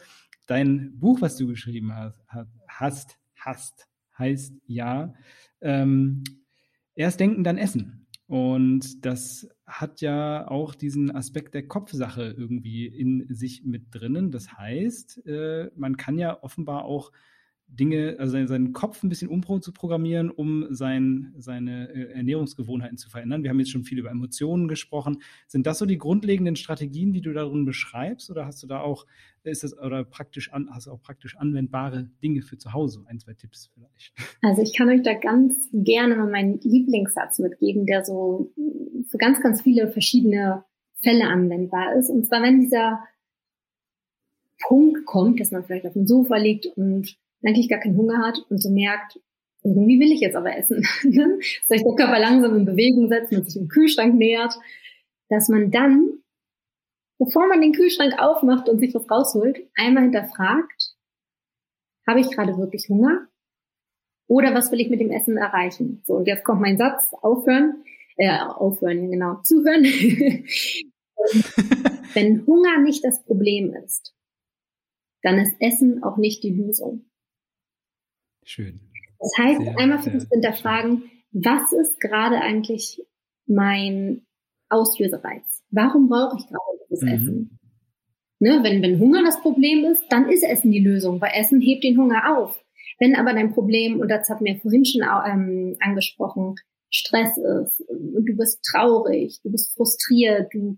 [0.46, 2.20] dein Buch, was du geschrieben hast,
[2.68, 3.86] hast, hast
[4.18, 5.14] heißt ja,
[5.60, 6.22] ähm,
[6.94, 7.99] erst denken, dann essen.
[8.30, 14.30] Und das hat ja auch diesen Aspekt der Kopfsache irgendwie in sich mit drinnen.
[14.30, 17.10] Das heißt, äh, man kann ja offenbar auch
[17.72, 23.42] Dinge, also seinen Kopf ein bisschen umzuprogrammieren, um sein, seine äh, Ernährungsgewohnheiten zu verändern.
[23.42, 25.22] Wir haben jetzt schon viel über Emotionen gesprochen.
[25.46, 29.06] Sind das so die grundlegenden Strategien, die du darin beschreibst, oder hast du da auch,
[29.42, 33.04] ist das oder praktisch an, hast du auch praktisch anwendbare Dinge für zu Hause?
[33.06, 34.12] Ein, zwei Tipps vielleicht.
[34.42, 38.52] Also ich kann euch da ganz gerne mal meinen Lieblingssatz mitgeben, der so
[39.08, 40.64] für ganz, ganz viele verschiedene
[41.02, 42.10] Fälle anwendbar ist.
[42.10, 43.00] Und zwar, wenn dieser
[44.60, 48.38] Punkt kommt, dass man vielleicht auf dem Sofa liegt und eigentlich gar keinen Hunger hat
[48.48, 49.20] und so merkt,
[49.62, 50.86] irgendwie will ich jetzt aber essen.
[51.04, 51.38] Ne?
[51.38, 54.54] dass sich der Körper langsam in Bewegung setzt, und sich dem Kühlschrank nähert,
[55.28, 56.22] dass man dann,
[57.18, 60.94] bevor man den Kühlschrank aufmacht und sich was rausholt, einmal hinterfragt,
[62.06, 63.26] habe ich gerade wirklich Hunger?
[64.26, 66.02] Oder was will ich mit dem Essen erreichen?
[66.06, 67.82] So, und jetzt kommt mein Satz, aufhören,
[68.16, 69.84] äh, aufhören, genau, zuhören.
[72.14, 74.14] Wenn Hunger nicht das Problem ist,
[75.22, 77.09] dann ist Essen auch nicht die Lösung.
[78.50, 78.80] Schön.
[79.20, 83.00] Das heißt, sehr, einmal für uns hinterfragen, was ist gerade eigentlich
[83.46, 84.26] mein
[84.68, 85.62] Auslösereiz?
[85.70, 87.08] Warum brauche ich gerade dieses mhm.
[87.08, 87.58] Essen?
[88.40, 91.84] Ne, wenn, wenn Hunger das Problem ist, dann ist Essen die Lösung, weil Essen hebt
[91.84, 92.60] den Hunger auf.
[92.98, 96.56] Wenn aber dein Problem, und das hatten wir vorhin schon ähm, angesprochen,
[96.90, 100.76] Stress ist, du bist traurig, du bist frustriert, du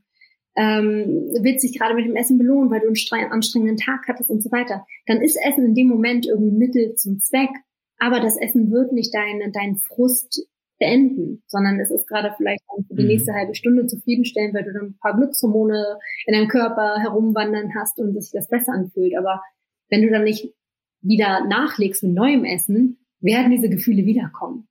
[0.56, 4.42] ähm, willst dich gerade mit dem Essen belohnen, weil du einen anstrengenden Tag hattest und
[4.42, 7.50] so weiter, dann ist Essen in dem Moment irgendwie Mittel zum Zweck.
[7.98, 10.46] Aber das Essen wird nicht deine, deinen Frust
[10.78, 13.08] beenden, sondern es ist gerade vielleicht dann für die mhm.
[13.08, 17.98] nächste halbe Stunde zufriedenstellen, weil du dann ein paar Glückshormone in deinem Körper herumwandern hast
[17.98, 19.16] und sich das besser anfühlt.
[19.16, 19.40] Aber
[19.88, 20.52] wenn du dann nicht
[21.00, 24.66] wieder nachlegst mit neuem Essen, werden diese Gefühle wiederkommen.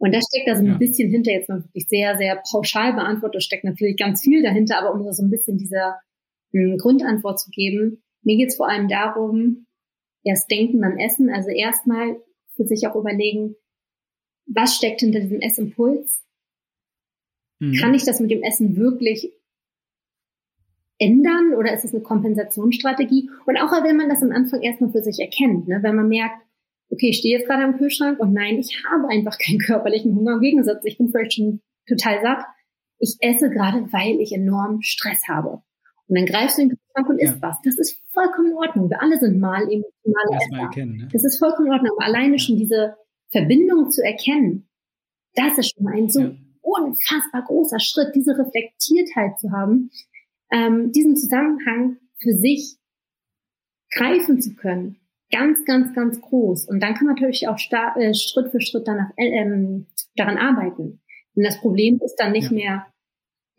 [0.00, 0.78] Und da steckt da so ein ja.
[0.78, 4.94] bisschen hinter, jetzt mal wirklich sehr, sehr pauschal beantwortet, steckt natürlich ganz viel dahinter, aber
[4.94, 5.94] um so ein bisschen diese
[6.52, 9.66] hm, Grundantwort zu geben, mir geht es vor allem darum,
[10.24, 12.16] erst denken, dann essen, also erstmal
[12.56, 13.56] für sich auch überlegen,
[14.46, 16.24] was steckt hinter diesem Essimpuls?
[17.58, 17.74] Mhm.
[17.74, 19.30] Kann ich das mit dem Essen wirklich
[20.98, 23.30] ändern oder ist es eine Kompensationsstrategie?
[23.44, 25.80] Und auch wenn man das am Anfang erstmal für sich erkennt, ne?
[25.82, 26.42] wenn man merkt,
[26.90, 30.34] okay, ich stehe jetzt gerade am Kühlschrank und nein, ich habe einfach keinen körperlichen Hunger.
[30.34, 32.44] Im Gegensatz, ich bin vielleicht schon total satt.
[32.98, 35.62] Ich esse gerade, weil ich enorm Stress habe.
[36.08, 37.42] Und dann greifst du in den Kühlschrank und isst ja.
[37.42, 37.56] was.
[37.64, 38.90] Das ist vollkommen in Ordnung.
[38.90, 40.62] Wir alle sind mal emotionale Esser.
[40.62, 41.08] Erkennen, ne?
[41.12, 41.92] Das ist vollkommen in Ordnung.
[41.96, 42.96] Aber alleine schon diese
[43.30, 44.68] Verbindung zu erkennen,
[45.34, 46.32] das ist schon ein so ja.
[46.60, 49.90] unfassbar großer Schritt, diese Reflektiertheit zu haben,
[50.50, 52.76] ähm, diesen Zusammenhang für sich
[53.92, 55.00] greifen zu können
[55.30, 56.66] ganz, ganz, ganz groß.
[56.68, 57.58] Und dann kann man natürlich auch
[57.96, 61.00] äh, Schritt für Schritt danach, äh, ähm, daran arbeiten.
[61.34, 62.56] Und das Problem ist dann nicht ja.
[62.56, 62.86] mehr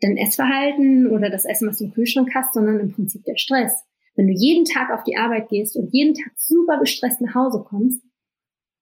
[0.00, 3.72] dein Essverhalten oder das Essen, was du im Kühlschrank hast, sondern im Prinzip der Stress.
[4.14, 7.64] Wenn du jeden Tag auf die Arbeit gehst und jeden Tag super gestresst nach Hause
[7.66, 8.02] kommst,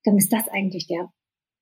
[0.05, 1.11] dann ist das eigentlich der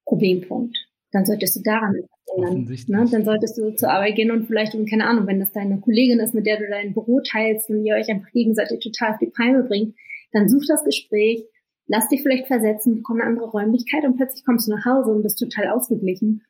[0.07, 0.77] Problempunkt.
[1.13, 1.95] Dann solltest du daran
[2.37, 2.65] ändern.
[2.65, 3.07] Ne?
[3.11, 6.35] Dann solltest du zur Arbeit gehen und vielleicht, keine Ahnung, wenn das deine Kollegin ist,
[6.35, 9.65] mit der du dein Büro teilst und ihr euch einfach gegenseitig total auf die Palme
[9.65, 9.95] bringt,
[10.33, 11.45] dann such das Gespräch,
[11.87, 15.23] lass dich vielleicht versetzen, bekomm eine andere Räumlichkeit und plötzlich kommst du nach Hause und
[15.23, 16.43] bist total ausgeglichen.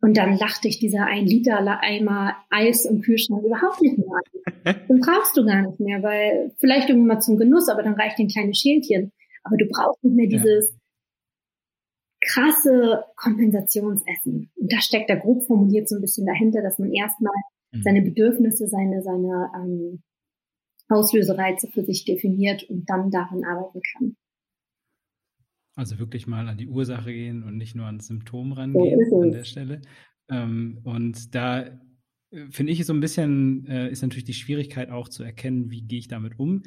[0.00, 4.86] Und dann lacht dich dieser ein Liter Eimer Eis im Kühlschrank überhaupt nicht mehr an.
[4.88, 8.18] Den brauchst du gar nicht mehr, weil vielleicht irgendwann mal zum Genuss, aber dann reicht
[8.18, 9.12] ein kleines Schälchen.
[9.42, 10.72] Aber du brauchst nicht mehr dieses
[12.20, 14.50] krasse Kompensationsessen.
[14.54, 17.34] Und da steckt da grob formuliert so ein bisschen dahinter, dass man erstmal
[17.72, 17.82] mhm.
[17.82, 20.02] seine Bedürfnisse, seine, seine ähm,
[20.88, 24.16] Auslösereize für sich definiert und dann daran arbeiten kann.
[25.74, 29.30] Also wirklich mal an die Ursache gehen und nicht nur ans Symptom rangehen so an
[29.30, 29.80] der Stelle.
[30.28, 31.66] Ähm, und da
[32.30, 35.82] äh, finde ich so ein bisschen, äh, ist natürlich die Schwierigkeit auch zu erkennen, wie
[35.82, 36.62] gehe ich damit um.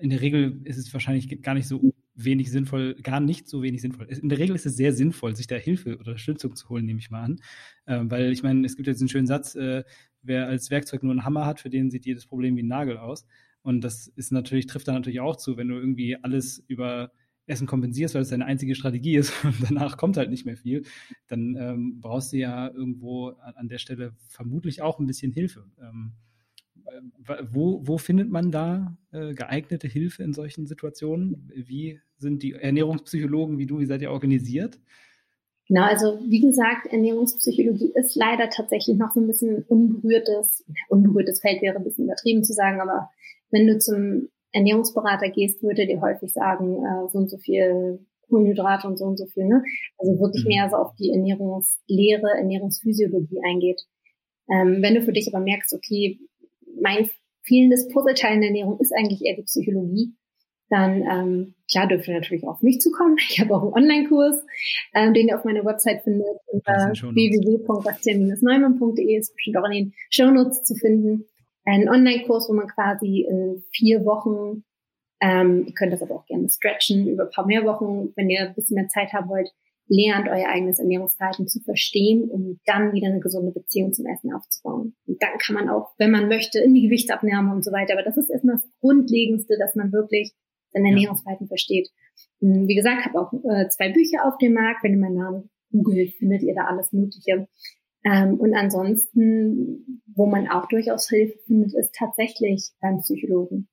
[0.00, 1.92] In der Regel ist es wahrscheinlich gar nicht so
[2.24, 4.06] wenig sinnvoll, gar nicht so wenig sinnvoll.
[4.06, 7.00] In der Regel ist es sehr sinnvoll, sich da Hilfe oder Unterstützung zu holen, nehme
[7.00, 7.40] ich mal an.
[7.86, 9.84] Äh, weil ich meine, es gibt jetzt einen schönen Satz, äh,
[10.22, 12.98] wer als Werkzeug nur einen Hammer hat, für den sieht jedes Problem wie ein Nagel
[12.98, 13.26] aus.
[13.62, 17.12] Und das ist natürlich, trifft da natürlich auch zu, wenn du irgendwie alles über
[17.46, 20.84] Essen kompensierst, weil es deine einzige Strategie ist und danach kommt halt nicht mehr viel,
[21.26, 25.66] dann ähm, brauchst du ja irgendwo an, an, der Stelle vermutlich auch ein bisschen Hilfe.
[25.80, 26.12] Ähm,
[27.50, 31.50] wo, wo findet man da äh, geeignete Hilfe in solchen Situationen?
[31.54, 34.78] Wie sind die Ernährungspsychologen wie du, wie seid ihr organisiert?
[35.68, 41.62] Genau, also wie gesagt, Ernährungspsychologie ist leider tatsächlich noch so ein bisschen unberührtes, unberührtes Feld
[41.62, 43.08] wäre ein bisschen übertrieben zu sagen, aber
[43.50, 48.86] wenn du zum Ernährungsberater gehst, würde dir häufig sagen, äh, so und so viel Kohlenhydrate
[48.86, 49.62] und so und so viel, ne?
[49.98, 50.48] Also wirklich mhm.
[50.48, 53.82] mehr so auf die Ernährungslehre, Ernährungsphysiologie eingeht.
[54.50, 56.18] Ähm, wenn du für dich aber merkst, okay,
[56.80, 57.08] mein
[57.42, 60.14] fehlendes Puzzleteil in der Ernährung ist eigentlich eher die Psychologie,
[60.70, 63.18] dann ähm, klar dürft ihr natürlich auf mich zukommen.
[63.28, 64.42] Ich habe auch einen Online-Kurs,
[64.94, 70.62] ähm, den ihr auf meiner Website findet unter www.bastian-neumann.de ist bestimmt auch in den Shownotes
[70.62, 71.26] zu finden.
[71.64, 74.62] Ein Online-Kurs, wo man quasi in vier Wochen,
[75.20, 78.46] ähm, ihr könnt das aber auch gerne stretchen über ein paar mehr Wochen, wenn ihr
[78.46, 79.50] ein bisschen mehr Zeit haben wollt,
[79.90, 84.94] lernt, euer eigenes Ernährungsverhalten zu verstehen, um dann wieder eine gesunde Beziehung zum Essen aufzubauen.
[85.06, 87.94] Und dann kann man auch, wenn man möchte, in die Gewichtsabnahme und so weiter.
[87.94, 90.32] Aber das ist erstmal das Grundlegendste, dass man wirklich
[90.72, 91.90] sein Ernährungsverhalten versteht.
[92.40, 94.84] Hm, wie gesagt, habe auch äh, zwei Bücher auf dem Markt.
[94.84, 97.48] Wenn ihr meinen Namen googelt, findet ihr da alles Mögliche.
[98.04, 103.68] Ähm, und ansonsten, wo man auch durchaus Hilfe findet, ist tatsächlich beim Psychologen.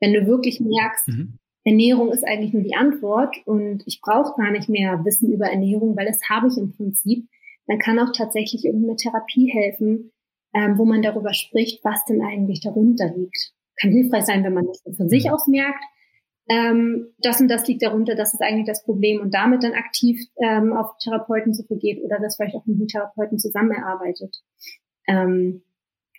[0.00, 1.38] Wenn du wirklich merkst, mhm.
[1.64, 5.96] Ernährung ist eigentlich nur die Antwort und ich brauche gar nicht mehr Wissen über Ernährung,
[5.96, 7.28] weil das habe ich im Prinzip,
[7.66, 10.10] dann kann auch tatsächlich irgendeine Therapie helfen,
[10.54, 13.52] ähm, wo man darüber spricht, was denn eigentlich darunter liegt.
[13.80, 15.30] Kann hilfreich sein, wenn man das von sich mhm.
[15.30, 15.82] aus merkt,
[16.48, 20.20] ähm, das und das liegt darunter, das ist eigentlich das Problem und damit dann aktiv
[20.42, 24.42] ähm, auf Therapeutensuche geht oder das vielleicht auch mit einem Therapeuten zusammenarbeitet.
[25.06, 25.62] Ähm,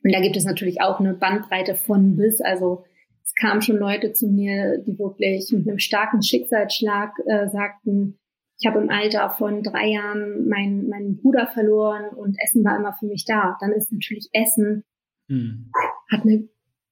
[0.04, 2.86] und da gibt es natürlich auch eine Bandbreite von bis, also
[3.24, 8.20] es kamen schon Leute zu mir, die wirklich mit einem starken Schicksalsschlag äh, sagten,
[8.60, 12.94] ich habe im Alter von drei Jahren meinen, meinen Bruder verloren und Essen war immer
[12.94, 13.58] für mich da.
[13.60, 14.84] Dann ist natürlich Essen,
[15.28, 15.72] hm.
[16.12, 16.48] hat eine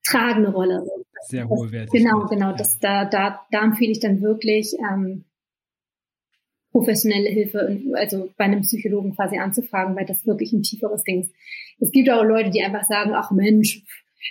[0.06, 0.86] tragende Rolle.
[1.28, 1.96] Sehr hohe Werte.
[1.96, 2.50] Genau, genau.
[2.50, 2.54] Ja.
[2.54, 5.26] Das, da, da, da empfehle ich dann wirklich ähm,
[6.72, 11.34] professionelle Hilfe, also bei einem Psychologen quasi anzufragen, weil das wirklich ein tieferes Ding ist.
[11.80, 13.84] Es gibt auch Leute, die einfach sagen, ach Mensch,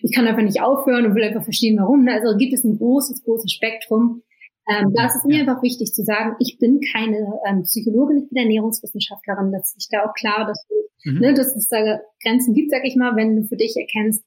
[0.02, 2.06] ich kann einfach nicht aufhören und will einfach verstehen, warum.
[2.08, 4.22] Also gibt es ein großes, großes Spektrum.
[4.68, 8.28] Ähm, da ist es mir einfach wichtig zu sagen, ich bin keine ähm, Psychologin, ich
[8.28, 9.52] bin Ernährungswissenschaftlerin.
[9.52, 11.20] Das ist da auch klar, dass, du, mhm.
[11.20, 14.24] ne, dass es da Grenzen gibt, sag ich mal, wenn du für dich erkennst,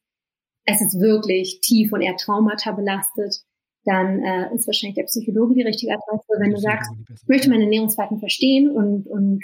[0.66, 3.44] es ist wirklich tief und eher Traumata belastet,
[3.86, 6.28] dann äh, ist wahrscheinlich der Psychologe die richtige Adresse.
[6.40, 9.44] Wenn du sagst, ich möchte meine Ernährungsverhalten verstehen und, und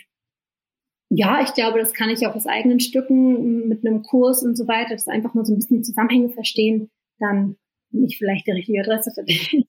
[1.09, 4.67] ja, ich glaube, das kann ich auch aus eigenen Stücken mit einem Kurs und so
[4.67, 7.57] weiter, das einfach mal so ein bisschen die Zusammenhänge verstehen, dann
[7.91, 9.65] bin ich vielleicht die richtige Adresse für dich.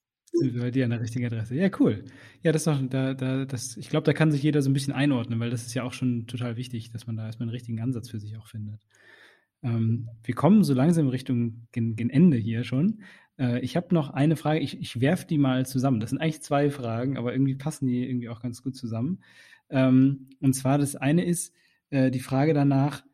[0.59, 1.57] Bei dir an der richtigen Adresse.
[1.57, 2.05] Ja, cool.
[2.43, 4.75] Ja, das ist doch, da, da, das, ich glaube, da kann sich jeder so ein
[4.75, 7.55] bisschen einordnen, weil das ist ja auch schon total wichtig, dass man da erstmal einen
[7.55, 8.87] richtigen Ansatz für sich auch findet.
[9.63, 13.03] Ähm, wir kommen so langsam Richtung gen, gen Ende hier schon.
[13.39, 16.01] Äh, ich habe noch eine Frage, ich, ich werfe die mal zusammen.
[16.01, 19.23] Das sind eigentlich zwei Fragen, aber irgendwie passen die irgendwie auch ganz gut zusammen.
[19.71, 21.55] Ähm, und zwar das eine ist
[21.91, 23.05] äh, die Frage danach,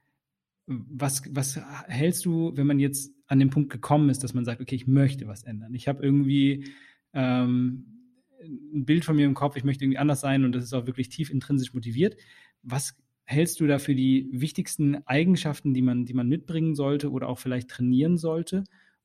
[0.67, 4.61] was, was hältst du, wenn man jetzt an den Punkt gekommen ist, dass man sagt,
[4.61, 5.75] okay, ich möchte was ändern.
[5.75, 6.69] Ich habe irgendwie
[7.13, 7.97] ähm,
[8.43, 10.87] ein Bild von mir im Kopf, ich möchte irgendwie anders sein und das ist auch
[10.87, 12.17] wirklich tief intrinsisch motiviert.
[12.63, 17.29] Was hältst du da für die wichtigsten Eigenschaften, die man, die man mitbringen sollte oder
[17.29, 18.65] auch vielleicht trainieren sollte,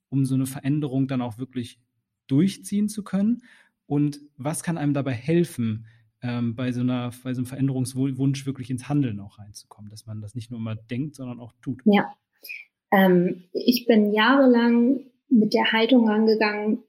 [0.10, 1.80] um so eine Veränderung dann auch wirklich
[2.28, 3.42] durchziehen zu können?
[3.88, 5.86] Und was kann einem dabei helfen,
[6.22, 10.22] ähm, bei, so einer, bei so einem Veränderungswunsch wirklich ins Handeln auch reinzukommen, dass man
[10.22, 11.82] das nicht nur immer denkt, sondern auch tut?
[11.86, 12.14] Ja.
[12.92, 16.84] Ähm, ich bin jahrelang mit der Haltung rangegangen,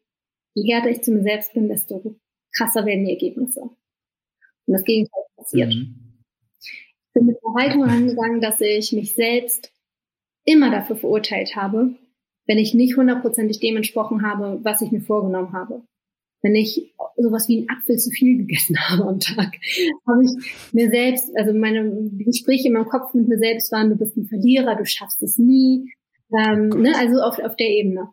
[0.54, 2.16] je härter ich zu mir selbst bin, desto
[2.56, 3.60] krasser werden die Ergebnisse.
[3.60, 5.74] Und das Gegenteil passiert.
[5.74, 6.02] Mhm
[7.12, 9.72] bin mit der Haltung angegangen, dass ich mich selbst
[10.44, 11.94] immer dafür verurteilt habe,
[12.46, 15.82] wenn ich nicht hundertprozentig dem entsprochen habe, was ich mir vorgenommen habe.
[16.42, 19.54] Wenn ich sowas wie einen Apfel zu viel gegessen habe am Tag,
[20.06, 23.96] habe ich mir selbst, also meine Gespräche in meinem Kopf mit mir selbst waren, du
[23.96, 25.92] bist ein Verlierer, du schaffst es nie,
[26.36, 28.08] ähm, ne, also auf, auf der Ebene.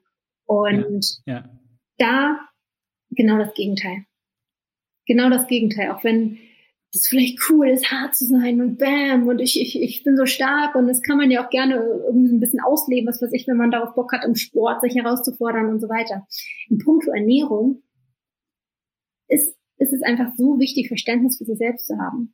[0.45, 1.49] Und ja, ja.
[1.97, 2.39] da
[3.11, 4.05] genau das Gegenteil.
[5.05, 5.91] Genau das Gegenteil.
[5.91, 6.37] Auch wenn
[6.91, 10.17] das ist vielleicht cool ist, hart zu sein und bam und ich, ich, ich bin
[10.17, 13.31] so stark und das kann man ja auch gerne irgendwie ein bisschen ausleben, was weiß
[13.33, 16.25] ich, wenn man darauf Bock hat, im Sport sich herauszufordern und so weiter.
[16.67, 17.83] In puncto Ernährung
[19.29, 22.33] ist, ist es einfach so wichtig, Verständnis für sich selbst zu haben.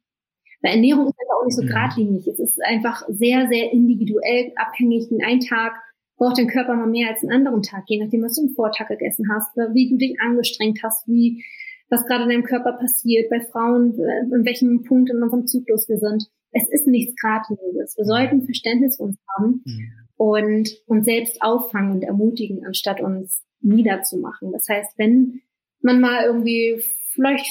[0.61, 2.27] Weil Ernährung ist einfach auch nicht so geradlinig.
[2.27, 5.11] Es ist einfach sehr, sehr individuell abhängig.
[5.11, 5.73] In einem Tag
[6.17, 8.87] braucht dein Körper mal mehr als einen anderen Tag, je nachdem, was du im Vortag
[8.87, 11.43] gegessen hast, wie du dich angestrengt hast, wie,
[11.89, 15.89] was gerade in deinem Körper passiert, bei Frauen, äh, in welchem Punkt in unserem Zyklus
[15.89, 16.29] wir sind.
[16.51, 17.97] Es ist nichts Gradliniges.
[17.97, 19.91] Wir sollten Verständnis für uns haben mhm.
[20.15, 24.51] und uns selbst auffangen und ermutigen, anstatt uns niederzumachen.
[24.53, 25.41] Das heißt, wenn
[25.85, 27.45] man mal irgendwie vielleicht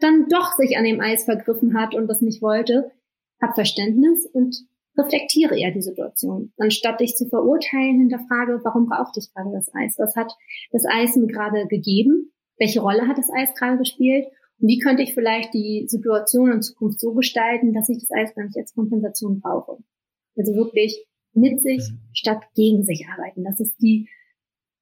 [0.00, 2.92] dann doch sich an dem Eis vergriffen hat und das nicht wollte,
[3.40, 4.56] hab Verständnis und
[4.96, 6.52] reflektiere eher die Situation.
[6.58, 9.94] Anstatt dich zu verurteilen, hinterfrage, warum brauchte ich gerade das Eis?
[9.98, 10.32] Was hat
[10.72, 12.32] das Eis mir gerade gegeben?
[12.58, 14.26] welche Rolle hat das Eis gerade gespielt
[14.60, 18.34] und wie könnte ich vielleicht die Situation in Zukunft so gestalten, dass ich das Eis
[18.34, 19.78] gar nicht als Kompensation brauche.
[20.36, 22.00] Also wirklich mit sich mhm.
[22.12, 23.44] statt gegen sich arbeiten.
[23.44, 24.08] Das ist die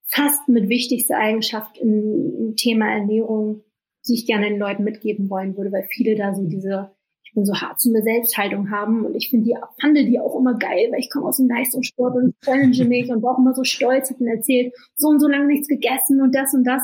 [0.09, 3.63] fast mit wichtigste Eigenschaft im Thema Ernährung,
[4.09, 6.91] die ich gerne den Leuten mitgeben wollen würde, weil viele da so diese,
[7.25, 10.39] ich bin so hart zu mir Selbsthaltung haben und ich finde die, fand die auch
[10.39, 13.55] immer geil, weil ich komme aus dem Leistungssport und challenge mich und war auch immer
[13.55, 16.83] so stolz, hab mir erzählt, so und so lange nichts gegessen und das und das.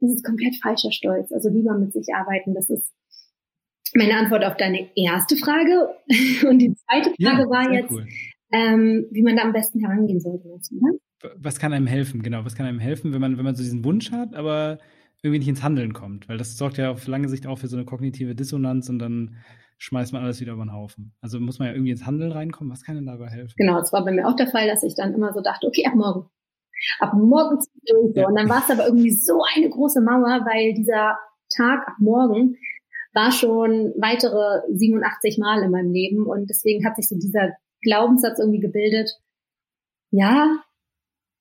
[0.00, 1.30] Das ist komplett falscher Stolz.
[1.30, 2.54] Also lieber mit sich arbeiten.
[2.54, 2.90] Das ist
[3.94, 5.90] meine Antwort auf deine erste Frage.
[6.48, 8.06] Und die zweite Frage ja, war jetzt, cool.
[8.52, 10.48] ähm, wie man da am besten herangehen sollte.
[10.48, 10.98] Ne?
[11.36, 12.22] Was kann einem helfen?
[12.22, 14.78] Genau, was kann einem helfen, wenn man, wenn man so diesen Wunsch hat, aber
[15.22, 16.28] irgendwie nicht ins Handeln kommt?
[16.28, 19.36] Weil das sorgt ja auf lange Sicht auch für so eine kognitive Dissonanz und dann
[19.78, 21.14] schmeißt man alles wieder über den Haufen.
[21.20, 22.72] Also muss man ja irgendwie ins Handeln reinkommen.
[22.72, 23.54] Was kann denn dabei helfen?
[23.56, 25.86] Genau, es war bei mir auch der Fall, dass ich dann immer so dachte, okay,
[25.86, 26.28] ab morgen.
[26.98, 28.20] Ab morgen durch so.
[28.20, 28.26] Ja.
[28.26, 31.18] Und dann war es aber irgendwie so eine große Mauer, weil dieser
[31.54, 32.56] Tag ab morgen
[33.12, 38.38] war schon weitere 87 Mal in meinem Leben und deswegen hat sich so dieser Glaubenssatz
[38.38, 39.10] irgendwie gebildet,
[40.10, 40.62] ja,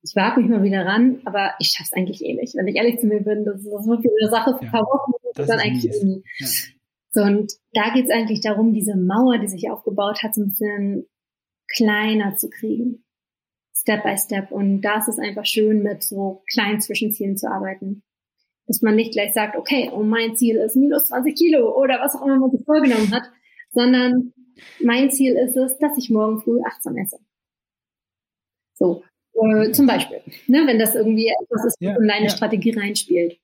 [0.01, 2.55] ich wage mich mal wieder ran, aber ich schaff's eigentlich eh nicht.
[2.55, 5.11] Wenn ich ehrlich zu mir bin, das ist wirklich eine Sache für ein paar Wochen
[5.11, 6.23] und dann eigentlich nie.
[6.37, 6.47] Ja.
[7.11, 11.07] So, und da geht's eigentlich darum, diese Mauer, die sich aufgebaut hat, so ein bisschen
[11.75, 13.03] kleiner zu kriegen.
[13.75, 14.51] Step by Step.
[14.51, 18.03] Und da ist es einfach schön, mit so kleinen Zwischenzielen zu arbeiten
[18.69, 22.15] dass man nicht gleich sagt, okay, oh, mein Ziel ist minus 20 Kilo oder was
[22.15, 23.23] auch immer man sich vorgenommen hat,
[23.71, 24.31] sondern
[24.79, 27.17] mein Ziel ist es, dass ich morgen früh achtsam esse.
[28.75, 29.03] So,
[29.43, 32.29] äh, zum Beispiel, ne, wenn das irgendwie etwas ist, ja, in deine ja.
[32.29, 33.37] Strategie reinspielt.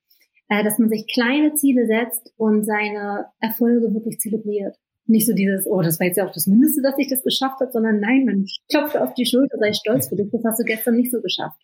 [0.48, 4.76] Äh, dass man sich kleine Ziele setzt und seine Erfolge wirklich zelebriert.
[5.08, 7.60] Nicht so dieses, oh, das war jetzt ja auch das Mindeste, dass ich das geschafft
[7.62, 10.64] habe, sondern nein, man klopft auf die Schulter, sei stolz für dich, das hast du
[10.64, 11.60] gestern nicht so geschafft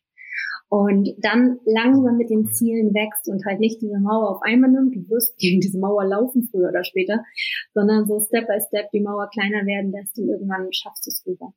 [0.72, 4.96] und dann langsam mit den Zielen wächst und halt nicht diese Mauer auf einmal nimmt,
[4.96, 7.26] du wirst gegen diese Mauer laufen früher oder später,
[7.74, 11.26] sondern so Step by Step die Mauer kleiner werden lässt und irgendwann schaffst du es
[11.28, 11.54] rüber.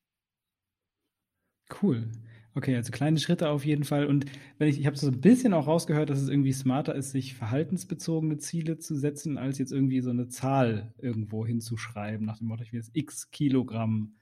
[1.81, 2.11] Cool.
[2.57, 4.07] Okay, also kleine Schritte auf jeden Fall.
[4.07, 4.27] Und
[4.59, 7.35] wenn ich, ich habe so ein bisschen auch rausgehört, dass es irgendwie smarter ist, sich
[7.35, 12.63] verhaltensbezogene Ziele zu setzen, als jetzt irgendwie so eine Zahl irgendwo hinzuschreiben, nach dem Motto,
[12.63, 14.15] ich will jetzt x Kilogramm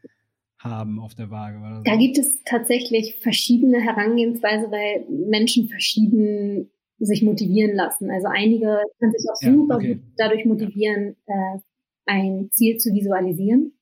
[0.58, 1.58] haben auf der Waage?
[1.58, 1.82] So?
[1.84, 8.10] Da gibt es tatsächlich verschiedene Herangehensweise, weil Menschen verschieden sich motivieren lassen.
[8.10, 9.94] Also einige können sich auch ja, super okay.
[9.94, 11.58] gut dadurch motivieren, äh,
[12.06, 13.72] ein Ziel zu visualisieren,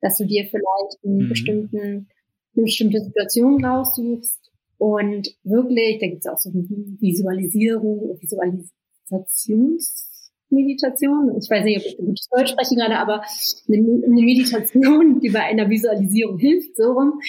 [0.00, 1.28] dass du dir vielleicht einen mhm.
[1.28, 2.08] bestimmten,
[2.54, 10.08] eine bestimmte Situation raussuchst und wirklich, da gibt es auch so eine Visualisierung, Visualisations
[10.52, 11.36] Meditation.
[11.40, 13.22] Ich weiß nicht, ob ich gutes Deutsch spreche gerade, aber
[13.68, 17.20] eine, eine, Meditation, die bei einer Visualisierung hilft, so rum.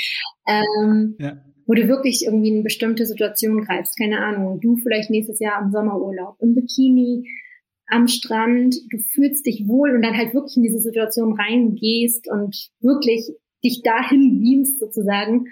[0.48, 1.38] Ähm, ja.
[1.66, 3.98] Wo du wirklich irgendwie in eine bestimmte Situation greifst.
[3.98, 4.60] Keine Ahnung.
[4.60, 7.26] Du vielleicht nächstes Jahr am Sommerurlaub, im Bikini,
[7.88, 8.76] am Strand.
[8.90, 13.32] Du fühlst dich wohl und dann halt wirklich in diese Situation reingehst und wirklich
[13.64, 15.48] dich dahin beamst sozusagen,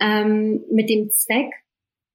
[0.00, 1.52] ähm, mit dem Zweck,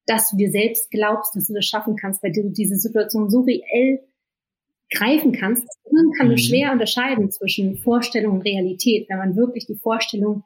[0.05, 3.41] dass du dir selbst glaubst, dass du das schaffen kannst, weil du diese Situation so
[3.41, 3.99] reell
[4.91, 5.63] greifen kannst.
[5.63, 6.37] Das Gehirn kann mhm.
[6.37, 10.43] schwer unterscheiden zwischen Vorstellung und Realität, wenn man wirklich die Vorstellung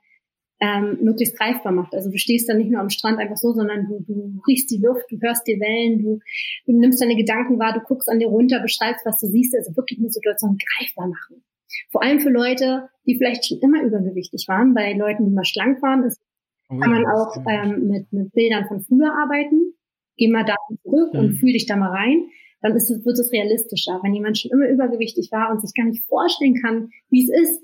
[0.60, 1.94] ähm, möglichst greifbar macht.
[1.94, 4.78] Also du stehst dann nicht nur am Strand einfach so, sondern du, du riechst die
[4.78, 6.20] Luft, du hörst die Wellen, du,
[6.66, 9.76] du nimmst deine Gedanken wahr, du guckst an dir runter, beschreibst, was du siehst, also
[9.76, 11.44] wirklich eine Situation greifbar machen.
[11.92, 14.74] Vor allem für Leute, die vielleicht schon immer übergewichtig waren.
[14.74, 16.22] Bei Leuten, die mal schlank waren, ist,
[16.70, 19.74] oh, kann man auch ähm, mit, mit Bildern von früher arbeiten.
[20.18, 21.20] Geh mal da zurück mhm.
[21.20, 22.30] und fühl dich da mal rein
[22.62, 24.00] dann ist es, wird es realistischer.
[24.04, 27.62] Wenn jemand schon immer übergewichtig war und sich gar nicht vorstellen kann, wie es ist,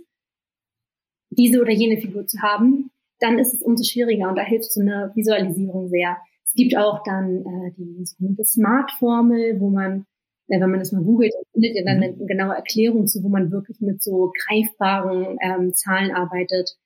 [1.30, 4.82] diese oder jene Figur zu haben, dann ist es umso schwieriger und da hilft so
[4.82, 6.18] eine Visualisierung sehr.
[6.44, 10.06] Es gibt auch dann äh, die sogenannte Smart-Formel, wo man,
[10.48, 12.04] wenn man das mal googelt, findet ihr dann mhm.
[12.04, 16.78] eine genaue Erklärung zu, wo man wirklich mit so greifbaren ähm, Zahlen arbeitet.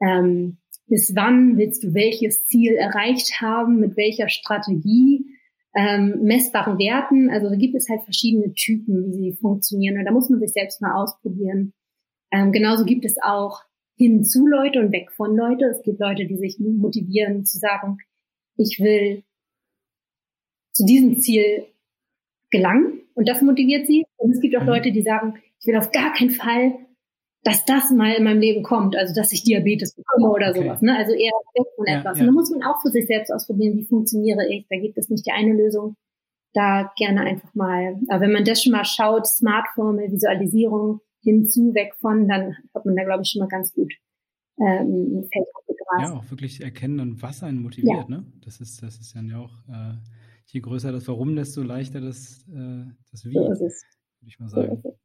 [0.00, 5.24] Ähm, bis wann willst du welches Ziel erreicht haben, mit welcher Strategie?
[5.78, 7.30] ähm, messbaren Werten.
[7.30, 9.98] Also da gibt es halt verschiedene Typen, wie sie funktionieren.
[9.98, 11.72] Und da muss man sich selbst mal ausprobieren.
[12.32, 13.62] Ähm, genauso gibt es auch
[13.96, 15.66] hinzu Leute und weg von Leute.
[15.66, 17.98] Es gibt Leute, die sich motivieren zu sagen,
[18.56, 19.22] ich will
[20.72, 21.66] zu diesem Ziel
[22.50, 24.04] gelangen und das motiviert sie.
[24.16, 24.68] Und es gibt auch mhm.
[24.68, 26.72] Leute, die sagen, ich will auf gar keinen Fall
[27.44, 30.62] dass das mal in meinem Leben kommt, also dass ich Diabetes bekomme oder okay.
[30.62, 30.82] sowas.
[30.82, 30.96] Ne?
[30.96, 32.18] Also eher weg von ja, etwas.
[32.18, 32.22] Ja.
[32.22, 34.66] Und da muss man auch für sich selbst ausprobieren, wie funktioniere ich.
[34.68, 35.96] Da gibt es nicht die eine Lösung.
[36.54, 41.94] Da gerne einfach mal, aber wenn man das schon mal schaut, Smartphone, Visualisierung hinzu, weg
[42.00, 43.92] von, dann hat man da, glaube ich, schon mal ganz gut
[44.58, 45.46] ähm, ein Feld
[46.00, 48.08] Ja, auch wirklich erkennen, was einen motiviert.
[48.08, 48.16] Ja.
[48.16, 48.24] Ne?
[48.44, 49.94] Das ist, das ist dann ja auch, äh,
[50.48, 53.72] je größer das Warum, desto leichter das, äh, das Wie, so würde
[54.26, 54.80] ich mal sagen.
[54.82, 54.98] So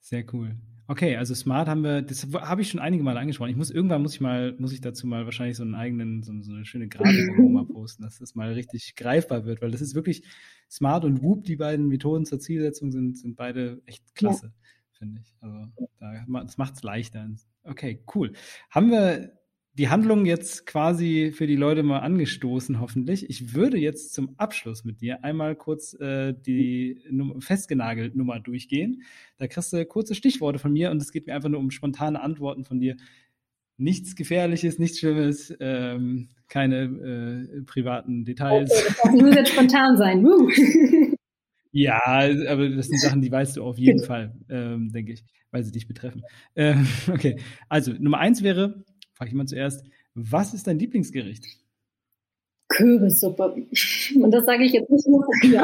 [0.00, 0.56] Sehr cool.
[0.90, 3.50] Okay, also smart haben wir, das habe ich schon einige Mal angesprochen.
[3.50, 6.32] Ich muss irgendwann muss ich mal, muss ich dazu mal wahrscheinlich so einen eigenen, so,
[6.40, 9.94] so eine schöne Grafik mal posten, dass das mal richtig greifbar wird, weil das ist
[9.94, 10.22] wirklich
[10.70, 14.52] smart und Whoop, die beiden Methoden zur Zielsetzung sind, sind beide echt klasse, ja.
[14.92, 15.34] finde ich.
[15.40, 15.66] Also
[15.98, 17.28] da, das macht es leichter.
[17.64, 18.32] Okay, cool.
[18.70, 19.37] Haben wir
[19.78, 23.30] die Handlung jetzt quasi für die Leute mal angestoßen, hoffentlich.
[23.30, 29.02] Ich würde jetzt zum Abschluss mit dir einmal kurz äh, die Num festgenagelt Nummer durchgehen.
[29.36, 32.20] Da kriegst du kurze Stichworte von mir und es geht mir einfach nur um spontane
[32.20, 32.96] Antworten von dir.
[33.76, 38.72] Nichts Gefährliches, nichts Schlimmes, ähm, keine äh, privaten Details.
[38.72, 40.26] Okay, das muss jetzt spontan sein.
[41.70, 45.62] ja, aber das sind Sachen, die weißt du auf jeden Fall, ähm, denke ich, weil
[45.62, 46.24] sie dich betreffen.
[46.56, 47.36] Ähm, okay,
[47.68, 48.84] also Nummer eins wäre,
[49.18, 51.44] frage ich mal zuerst, was ist dein Lieblingsgericht?
[52.68, 53.66] Kürbissuppe.
[54.14, 55.62] Und das sage ich jetzt nicht nur, ja.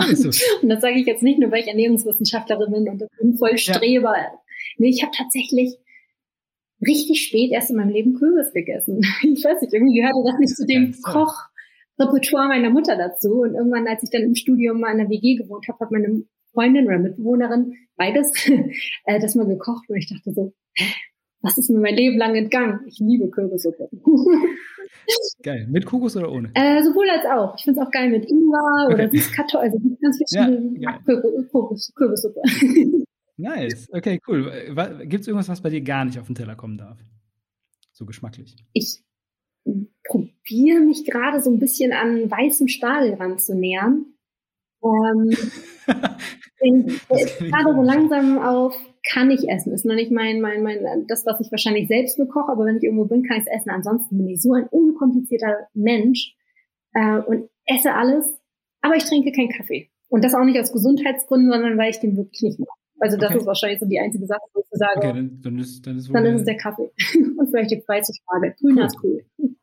[0.63, 4.15] und das sage ich jetzt nicht nur, weil ich Ernährungswissenschaftlerin bin und bin voll Streber.
[4.17, 4.33] Ja.
[4.79, 5.77] Nee, ich habe tatsächlich
[6.85, 9.01] richtig spät erst in meinem Leben Kürbis gegessen.
[9.23, 13.43] Ich weiß nicht, irgendwie gehörte das nicht zu dem Kochrepertoire meiner Mutter dazu.
[13.43, 16.25] Und irgendwann, als ich dann im Studium mal in der WG gewohnt habe, hat meine
[16.53, 18.33] Freundin oder Mitbewohnerin beides
[19.05, 20.53] äh, das mal gekocht und ich dachte so,
[21.45, 22.80] was ist mir mein Leben lang entgangen?
[22.86, 23.90] Ich liebe Kürbissuppe.
[25.42, 25.66] Geil.
[25.68, 26.51] Mit Kokos oder ohne?
[26.55, 27.55] Äh, sowohl als auch.
[27.59, 28.95] Ich finde es auch geil mit Ingwer okay.
[28.95, 30.99] oder Süßkartoffel, also ganz verschiedene ja,
[31.95, 32.40] Kürbissuppe.
[33.36, 33.88] Nice.
[33.92, 34.51] Okay, cool.
[35.07, 36.99] Gibt es irgendwas, was bei dir gar nicht auf den Teller kommen darf?
[37.92, 38.57] So geschmacklich.
[38.72, 39.03] Ich
[40.05, 44.07] probiere mich gerade so ein bisschen an weißem Spargel ranzunähern.
[44.82, 45.30] Ähm,
[46.59, 49.73] gerade so langsam auf kann ich essen.
[49.73, 52.83] Ist noch nicht mein, mein, mein, das, was ich wahrscheinlich selbst bekoche, aber wenn ich
[52.83, 53.71] irgendwo bin, kann ich es essen.
[53.71, 56.35] Ansonsten bin ich so ein unkomplizierter Mensch
[56.95, 58.25] äh, und esse alles,
[58.81, 59.91] aber ich trinke keinen Kaffee.
[60.09, 62.71] Und das auch nicht aus Gesundheitsgründen, sondern weil ich den wirklich nicht mache.
[63.01, 63.39] Also das okay.
[63.39, 66.15] ist wahrscheinlich so die einzige Sache, wo ich sage, okay, dann, dann, ist, dann, ist,
[66.15, 66.91] dann ist es der Kaffee.
[67.39, 68.55] und vielleicht die weiße Spargel.
[68.59, 68.87] Grüner cool.
[68.87, 68.99] ist
[69.39, 69.57] cool.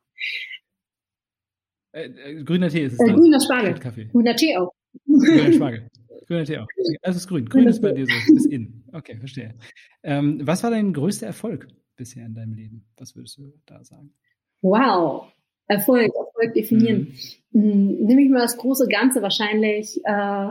[1.93, 2.99] Äh, äh, grüner Tee ist es.
[2.99, 3.73] Äh, grüner Spargel.
[4.11, 4.73] Grüner Tee auch.
[5.05, 5.87] Grüner Spargel.
[6.27, 6.67] Grüner Tee auch.
[7.01, 7.45] Also ist grün.
[7.47, 8.83] Grün ist bei dir so, ist in.
[8.93, 9.55] Okay, verstehe.
[10.03, 12.85] Ähm, was war dein größter Erfolg bisher in deinem Leben?
[12.97, 14.13] Was würdest du da sagen?
[14.61, 15.31] Wow.
[15.67, 17.13] Erfolg, Erfolg definieren.
[17.51, 17.61] Mhm.
[17.61, 20.49] Hm, nehme ich mal das große Ganze wahrscheinlich, äh,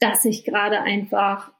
[0.00, 1.52] dass ich gerade einfach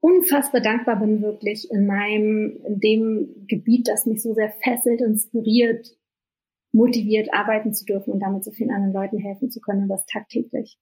[0.00, 5.96] unfassbar dankbar bin, wirklich in meinem, in dem Gebiet, das mich so sehr fesselt, inspiriert,
[6.72, 10.04] motiviert, arbeiten zu dürfen und damit so vielen anderen Leuten helfen zu können und das
[10.06, 10.78] tagtäglich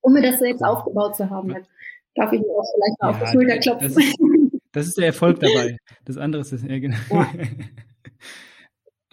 [0.00, 1.48] um mir das selbst aufgebaut zu haben.
[1.48, 1.66] Dann
[2.14, 3.94] darf ich mir auch vielleicht mal ja, auf die Schulter klopfen.
[3.94, 4.18] Das ist,
[4.72, 5.76] das ist, der Erfolg dabei.
[6.04, 6.96] Das andere ist das, ja, genau.
[7.10, 7.28] Ja.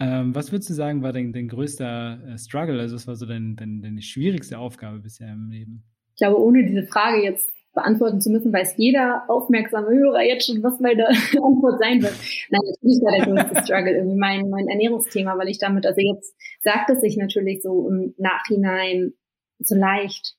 [0.00, 2.80] ähm, was würdest du sagen, war dein, dein größter äh, Struggle?
[2.80, 5.84] Also, was war so dein, dein, deine schwierigste Aufgabe bisher im Leben?
[6.10, 10.62] Ich glaube, ohne diese Frage jetzt beantworten zu müssen, weiß jeder aufmerksame Hörer jetzt schon,
[10.62, 12.14] was meine Antwort sein wird.
[12.50, 16.34] Nein, natürlich war der größte Struggle irgendwie mein, mein Ernährungsthema, weil ich damit, also jetzt
[16.62, 19.12] sagt es sich natürlich so im Nachhinein
[19.58, 20.34] so leicht,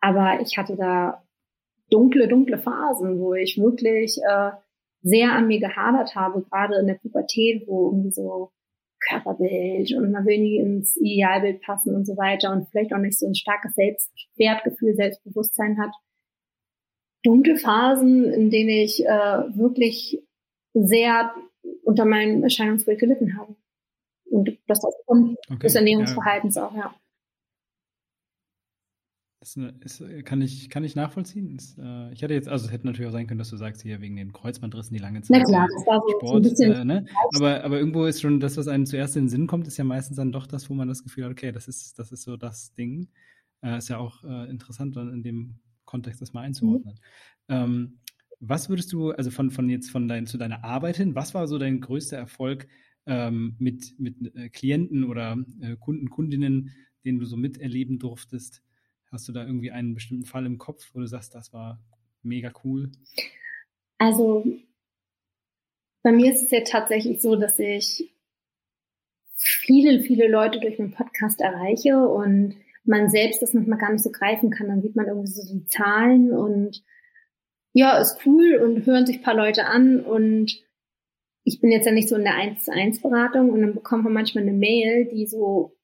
[0.00, 1.24] aber ich hatte da
[1.90, 4.52] dunkle, dunkle Phasen, wo ich wirklich äh,
[5.02, 8.52] sehr an mir gehadert habe, gerade in der Pubertät, wo irgendwie so
[9.08, 13.18] Körperbild und man will nie ins Idealbild passen und so weiter und vielleicht auch nicht
[13.18, 15.92] so ein starkes Selbstwertgefühl, Selbstbewusstsein hat.
[17.26, 20.22] Dunkle Phasen, in denen ich äh, wirklich
[20.74, 21.34] sehr
[21.82, 23.56] unter meinem Erscheinungsbild gelitten habe.
[24.30, 26.66] Und das aufgrund okay, des Ernährungsverhaltens ja.
[26.66, 26.94] auch, ja.
[29.40, 31.54] Das ist, kann, ich, kann ich nachvollziehen.
[31.54, 33.82] Ist, äh, ich hätte jetzt, also es hätte natürlich auch sein können, dass du sagst,
[33.82, 35.38] hier wegen den Kreuzbandrissen die lange Zeit.
[35.38, 36.72] Na klar, das war so, Sport, so ein bisschen.
[36.72, 37.06] Äh, ne?
[37.36, 39.84] aber, aber irgendwo ist schon das, was einem zuerst in den Sinn kommt, ist ja
[39.84, 42.36] meistens dann doch das, wo man das Gefühl hat, okay, das ist, das ist so
[42.36, 43.08] das Ding.
[43.62, 47.00] Äh, ist ja auch äh, interessant, dann in dem Kontext das mal einzuordnen.
[47.48, 47.54] Mhm.
[47.54, 47.98] Ähm,
[48.40, 51.46] was würdest du, also von, von jetzt von dein, zu deiner Arbeit hin, was war
[51.46, 52.68] so dein größter Erfolg
[53.06, 56.74] ähm, mit, mit äh, Klienten oder äh, Kunden, Kundinnen,
[57.04, 58.62] den du so miterleben durftest?
[59.10, 61.82] Hast du da irgendwie einen bestimmten Fall im Kopf, wo du sagst, das war
[62.22, 62.90] mega cool?
[63.98, 64.44] Also
[66.02, 68.12] bei mir ist es ja tatsächlich so, dass ich
[69.36, 72.56] viele, viele Leute durch meinen Podcast erreiche und
[72.88, 74.68] man selbst das manchmal gar nicht so greifen kann.
[74.68, 76.82] Dann sieht man irgendwie so die Zahlen und
[77.72, 80.50] ja, ist cool und hören sich ein paar Leute an und
[81.44, 84.04] ich bin jetzt ja nicht so in der 1 zu 1 Beratung und dann bekommt
[84.04, 85.76] man manchmal eine Mail, die so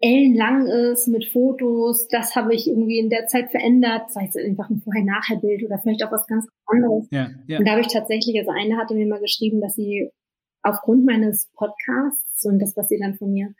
[0.00, 4.68] ellenlang ist mit Fotos, das habe ich irgendwie in der Zeit verändert, sei es einfach
[4.68, 7.06] ein Vorher-Nachher-Bild oder vielleicht auch was ganz anderes.
[7.10, 7.58] Ja, ja.
[7.58, 10.10] Und da habe ich tatsächlich, also eine hatte mir mal geschrieben, dass sie
[10.62, 13.54] aufgrund meines Podcasts und das, was sie dann von mir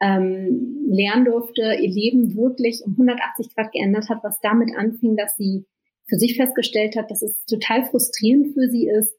[0.00, 5.36] ähm, lernen durfte, ihr Leben wirklich um 180 Grad geändert hat, was damit anfing, dass
[5.36, 5.64] sie
[6.08, 9.16] für sich festgestellt hat, dass es total frustrierend für sie ist,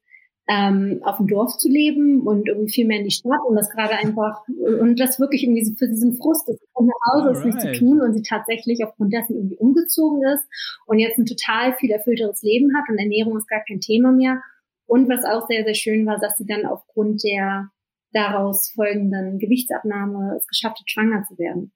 [0.50, 3.70] ähm, auf dem Dorf zu leben und irgendwie viel mehr in die Stadt und das
[3.70, 7.64] gerade einfach und das wirklich irgendwie für diesen Frust ist, von nach Hause ist nichts
[7.64, 10.48] zu tun und sie tatsächlich aufgrund dessen irgendwie umgezogen ist
[10.86, 14.42] und jetzt ein total viel erfüllteres Leben hat und Ernährung ist gar kein Thema mehr.
[14.86, 17.70] Und was auch sehr, sehr schön war, dass sie dann aufgrund der
[18.12, 21.72] daraus folgenden Gewichtsabnahme es geschafft hat, schwanger zu werden.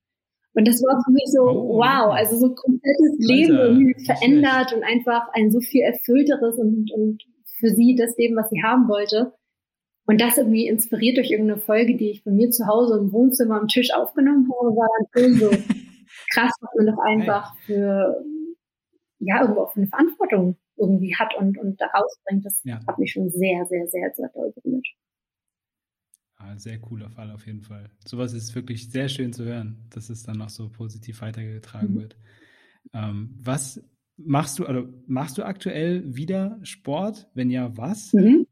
[0.53, 4.84] Und das war für mich so, oh, wow, also so komplettes Leben irgendwie verändert und
[4.84, 7.23] einfach ein so viel erfüllteres und, und
[7.57, 9.34] für sie das Leben, was sie haben wollte.
[10.05, 13.61] Und das irgendwie inspiriert durch irgendeine Folge, die ich bei mir zu Hause im Wohnzimmer
[13.61, 15.49] am Tisch aufgenommen habe, war dann schön so
[16.34, 18.21] krass, was man doch einfach für,
[19.19, 22.43] ja, irgendwo auch für eine Verantwortung irgendwie hat und, und da rausbringt.
[22.43, 22.79] Das ja.
[22.86, 24.88] hat mich schon sehr, sehr, sehr, sehr doll berührt.
[26.43, 27.89] Ah, sehr cooler Fall auf jeden Fall.
[28.05, 32.01] Sowas ist wirklich sehr schön zu hören, dass es dann noch so positiv weitergetragen mhm.
[32.01, 32.15] wird.
[32.93, 33.81] Ähm, was
[34.25, 37.27] Machst du, also machst du aktuell wieder Sport?
[37.33, 38.13] Wenn ja, was?
[38.13, 38.47] Mhm.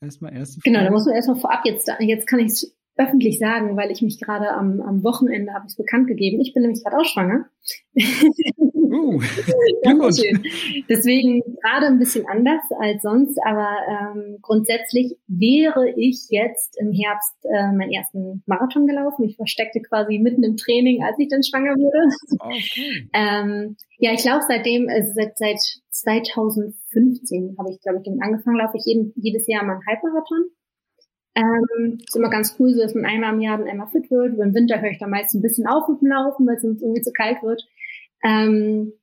[0.00, 0.72] Erstmal erste Frage.
[0.72, 4.02] Genau, da muss man erstmal vorab jetzt, jetzt kann ich es öffentlich sagen, weil ich
[4.02, 6.40] mich gerade am, am Wochenende habe ich bekannt gegeben.
[6.40, 7.46] Ich bin nämlich gerade auch schwanger.
[8.88, 9.20] Uh,
[10.88, 17.34] Deswegen gerade ein bisschen anders als sonst, aber ähm, grundsätzlich wäre ich jetzt im Herbst
[17.44, 19.24] äh, meinen ersten Marathon gelaufen.
[19.24, 21.98] Ich versteckte quasi mitten im Training, als ich dann schwanger wurde.
[22.38, 23.08] Okay.
[23.12, 28.58] ähm, ja, ich laufe seitdem, also seit, seit 2015 habe ich, glaube ich, damit angefangen,
[28.58, 30.44] laufe ich jeden, jedes Jahr mal einen Halbmarathon.
[31.36, 34.32] Ähm, ist immer ganz cool, so dass man einmal im Jahr dann einmal fit wird.
[34.32, 36.64] Über den Winter höre ich da meist ein bisschen auf mit dem Laufen, weil es
[36.64, 37.62] irgendwie zu kalt wird.
[38.24, 38.94] Ähm,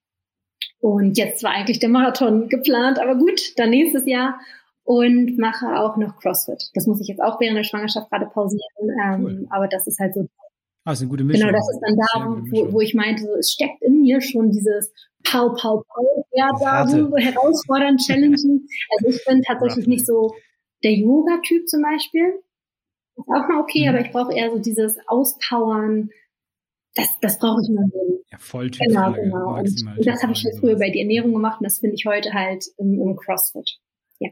[0.79, 4.39] und jetzt war eigentlich der Marathon geplant, aber gut, dann nächstes Jahr
[4.83, 6.71] und mache auch noch CrossFit.
[6.73, 9.47] Das muss ich jetzt auch während der Schwangerschaft gerade pausieren, ähm, cool.
[9.49, 10.27] aber das ist halt so.
[10.85, 11.47] Ah, ist eine gute Mischung.
[11.47, 14.51] Genau, das ist dann da, wo, wo ich meinte, so, es steckt in mir schon
[14.51, 14.91] dieses
[15.23, 18.67] Pau, Pau, Pau, ja, da so herausfordern, challengen.
[18.97, 20.33] Also ich bin tatsächlich nicht so
[20.83, 22.39] der Yoga-Typ zum Beispiel.
[23.15, 23.89] Ist auch mal okay, mhm.
[23.89, 26.09] aber ich brauche eher so dieses Auspowern,
[26.95, 28.23] das, das brauche ich mal so.
[28.31, 29.57] Ja, voll Genau, genau.
[29.57, 32.33] Und das habe ich halt früher bei der Ernährung gemacht und das finde ich heute
[32.33, 33.79] halt im, im CrossFit.
[34.19, 34.29] Ja.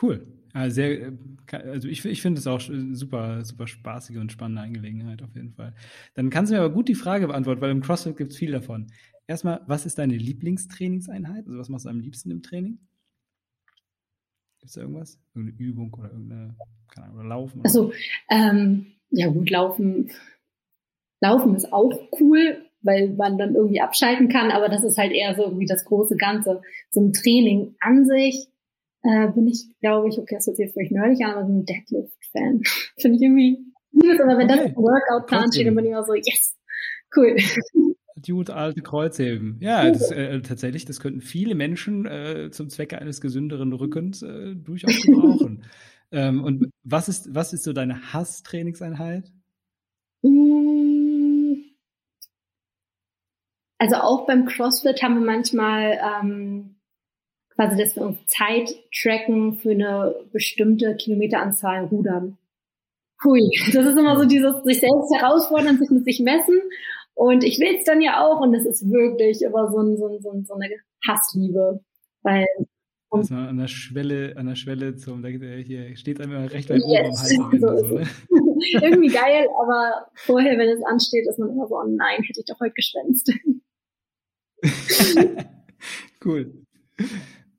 [0.00, 0.26] Cool.
[0.54, 1.12] Also, sehr,
[1.50, 5.74] also ich, ich finde es auch super, super spaßige und spannende Angelegenheit auf jeden Fall.
[6.14, 8.52] Dann kannst du mir aber gut die Frage beantworten, weil im CrossFit gibt es viel
[8.52, 8.88] davon.
[9.26, 11.46] Erstmal, was ist deine Lieblingstrainingseinheit?
[11.46, 12.78] Also was machst du am liebsten im Training?
[14.62, 15.18] Gibt es da irgendwas?
[15.34, 16.54] Irgendeine Übung oder irgendeine,
[16.86, 17.60] keine Ahnung, oder Laufen?
[17.60, 17.92] Oder also,
[18.30, 20.08] ähm, ja gut, Laufen
[21.20, 25.34] Laufen ist auch cool, weil man dann irgendwie abschalten kann, aber das ist halt eher
[25.34, 26.62] so irgendwie das große Ganze.
[26.90, 28.46] So ein Training an sich
[29.02, 31.52] äh, bin ich, glaube ich, okay, das hört sich jetzt vielleicht nerdig an, aber so
[31.52, 32.62] ein Deadlift-Fan.
[32.98, 34.58] Finde ich irgendwie gut, aber wenn okay.
[34.58, 36.56] das im Workout-Plan steht, dann bin ich immer so, yes,
[37.16, 37.36] cool.
[38.20, 39.56] Gute alte Kreuzheben.
[39.60, 44.54] Ja, das, äh, tatsächlich, das könnten viele Menschen äh, zum Zwecke eines gesünderen Rückens äh,
[44.54, 45.64] durchaus gebrauchen.
[46.12, 49.32] ähm, und was ist, was ist so deine Hass-Trainingseinheit?
[50.22, 51.54] Mm.
[53.78, 56.76] Also auch beim CrossFit haben wir manchmal ähm,
[57.54, 62.38] quasi, dass wir uns Zeit tracken für eine bestimmte Kilometeranzahl rudern.
[63.24, 66.60] Hui, das ist immer so dieses sich selbst herausfordern, sich mit sich messen.
[67.14, 70.06] Und ich will es dann ja auch und es ist wirklich immer so, ein, so,
[70.06, 70.68] ein, so eine
[71.06, 71.80] Hassliebe.
[72.22, 72.46] Weil
[73.12, 76.96] also an der Schwelle, an der Schwelle zum, da, hier steht einem recht weit oben
[76.96, 77.28] am Hals.
[77.28, 78.08] So so, ne?
[78.80, 82.46] Irgendwie geil, aber vorher, wenn es ansteht, ist man immer so, oh nein, hätte ich
[82.46, 83.30] doch heute geschwänzt.
[86.24, 86.64] cool.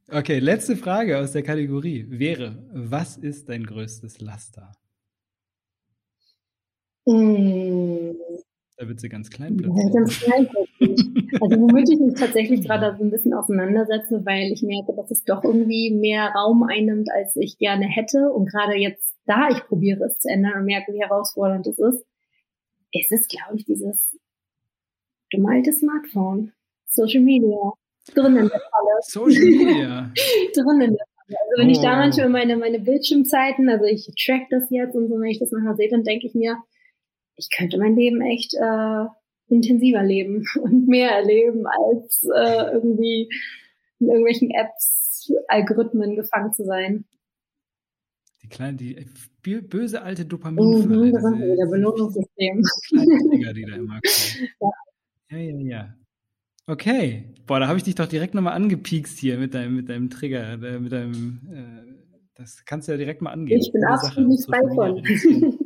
[0.09, 4.71] Okay, letzte Frage aus der Kategorie wäre, was ist dein größtes Laster?
[7.05, 7.92] Mm.
[8.77, 9.93] Da wird sie ganz klein plötzlich.
[9.93, 10.47] ganz klein
[11.41, 15.23] Also womit ich mich tatsächlich gerade so ein bisschen auseinandersetze, weil ich merke, dass es
[15.23, 18.31] doch irgendwie mehr Raum einnimmt, als ich gerne hätte.
[18.31, 22.05] Und gerade jetzt, da ich probiere es zu ändern und merke, wie herausfordernd es ist,
[22.91, 24.17] ist es, glaube ich, dieses
[25.31, 26.51] dumme alte Smartphone.
[26.87, 27.73] Social Media.
[28.13, 28.97] Drin in der Falle.
[29.01, 30.13] Social Media.
[30.53, 31.39] Drin in der Falle.
[31.39, 31.71] Also wenn oh.
[31.71, 35.39] ich da manchmal meine, meine Bildschirmzeiten, also ich track das jetzt und so, wenn ich
[35.39, 36.57] das manchmal sehe, dann denke ich mir,
[37.35, 39.05] ich könnte mein Leben echt äh,
[39.47, 43.29] intensiver leben und mehr erleben, als äh, irgendwie
[43.99, 47.05] in irgendwelchen Apps, Algorithmen gefangen zu sein.
[48.41, 49.07] Die kleine, die
[49.61, 50.85] böse alte Dopamin.
[50.85, 52.63] Mhm, das ist wieder Belohnungssystem.
[53.29, 54.49] Trigger, die da immer kommen.
[54.59, 54.69] Ja.
[55.29, 55.95] ja, ja, ja.
[56.67, 57.33] Okay.
[57.45, 60.53] Boah, da habe ich dich doch direkt nochmal angepiekst hier mit deinem, mit deinem Trigger,
[60.61, 61.93] äh, mit deinem, äh,
[62.35, 63.61] das kannst du ja direkt mal angehen.
[63.61, 65.03] Ich bin absolut nicht frei von.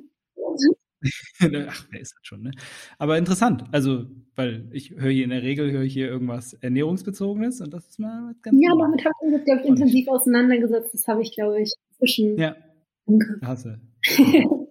[1.42, 2.52] Ach, wer ist das schon, ne?
[2.98, 3.64] Aber interessant.
[3.72, 7.88] Also, weil ich höre hier in der Regel höre ich hier irgendwas Ernährungsbezogenes und das
[7.88, 10.94] ist mal ganz Ja, damit habe ich mich, glaube ich, intensiv auseinandergesetzt.
[10.94, 12.38] Das habe ich, glaube ich, zwischen.
[12.38, 12.56] Ja.
[13.42, 13.80] Hasse.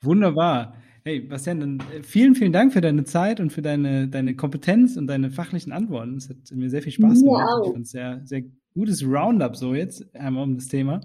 [0.00, 0.76] Wunderbar.
[1.04, 4.96] Hey, Bastian, dann äh, vielen, vielen Dank für deine Zeit und für deine, deine Kompetenz
[4.96, 6.16] und deine fachlichen Antworten.
[6.16, 7.48] Es hat mir sehr viel Spaß gemacht.
[7.48, 7.66] Wow.
[7.66, 8.42] Ich fand es sehr, sehr
[8.74, 11.00] gutes Roundup so jetzt einmal um das Thema.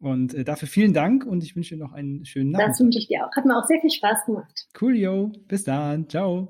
[0.00, 2.68] Und äh, dafür vielen Dank und ich wünsche dir noch einen schönen Abend.
[2.68, 3.36] Das wünsche ich dir auch.
[3.36, 4.66] Hat mir auch sehr viel Spaß gemacht.
[4.80, 5.30] Cool, yo.
[5.46, 6.08] Bis dann.
[6.08, 6.48] Ciao.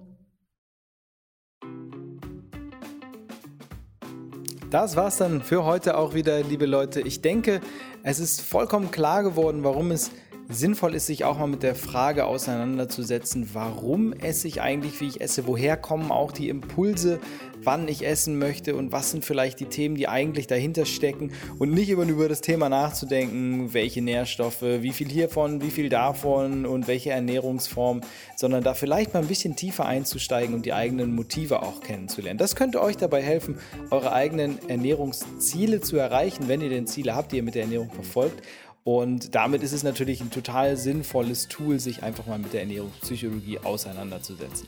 [4.71, 7.01] Das war's dann für heute auch wieder, liebe Leute.
[7.01, 7.61] Ich denke,
[8.05, 10.13] es ist vollkommen klar geworden, warum es
[10.51, 15.21] sinnvoll ist, sich auch mal mit der Frage auseinanderzusetzen, warum esse ich eigentlich, wie ich
[15.21, 17.21] esse, woher kommen auch die Impulse,
[17.63, 21.73] wann ich essen möchte und was sind vielleicht die Themen, die eigentlich dahinter stecken und
[21.73, 26.89] nicht immer über das Thema nachzudenken, welche Nährstoffe, wie viel hiervon, wie viel davon und
[26.89, 28.01] welche Ernährungsform,
[28.37, 32.39] sondern da vielleicht mal ein bisschen tiefer einzusteigen und die eigenen Motive auch kennenzulernen.
[32.39, 33.59] Das könnte euch dabei helfen,
[33.91, 37.91] eure eigenen Ernährungsziele zu erreichen, wenn ihr denn Ziele habt, die ihr mit der Ernährung
[37.91, 38.43] verfolgt
[38.85, 43.59] und damit ist es natürlich ein total sinnvolles Tool, sich einfach mal mit der Ernährungspsychologie
[43.59, 44.67] auseinanderzusetzen.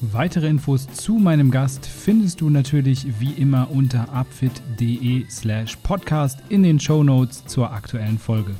[0.00, 6.62] Weitere Infos zu meinem Gast findest du natürlich wie immer unter upfit.de slash podcast in
[6.62, 8.54] den Show Notes zur aktuellen Folge.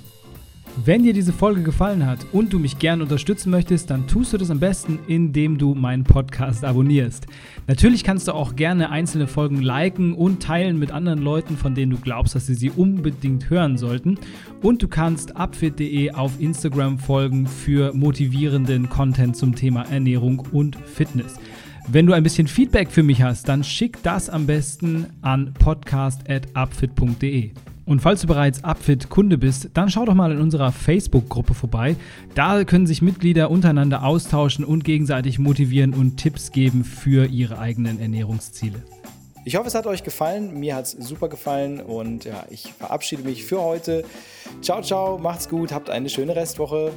[0.83, 4.39] Wenn dir diese Folge gefallen hat und du mich gerne unterstützen möchtest, dann tust du
[4.39, 7.29] das am besten, indem du meinen Podcast abonnierst.
[7.69, 11.93] Natürlich kannst du auch gerne einzelne Folgen liken und teilen mit anderen Leuten, von denen
[11.93, 14.19] du glaubst, dass sie sie unbedingt hören sollten.
[14.63, 21.37] Und du kannst upfit.de auf Instagram folgen für motivierenden Content zum Thema Ernährung und Fitness.
[21.87, 27.53] Wenn du ein bisschen Feedback für mich hast, dann schick das am besten an podcast.upfit.de.
[27.87, 31.97] Und falls du bereits Upfit-Kunde bist, dann schau doch mal in unserer Facebook-Gruppe vorbei.
[32.35, 38.01] Da können sich Mitglieder untereinander austauschen und gegenseitig motivieren und Tipps geben für ihre eigenen
[38.01, 38.83] Ernährungsziele.
[39.47, 40.59] Ich hoffe, es hat euch gefallen.
[40.59, 44.05] Mir hat es super gefallen und ja, ich verabschiede mich für heute.
[44.63, 46.93] Ciao, ciao, macht's gut, habt eine schöne Restwoche.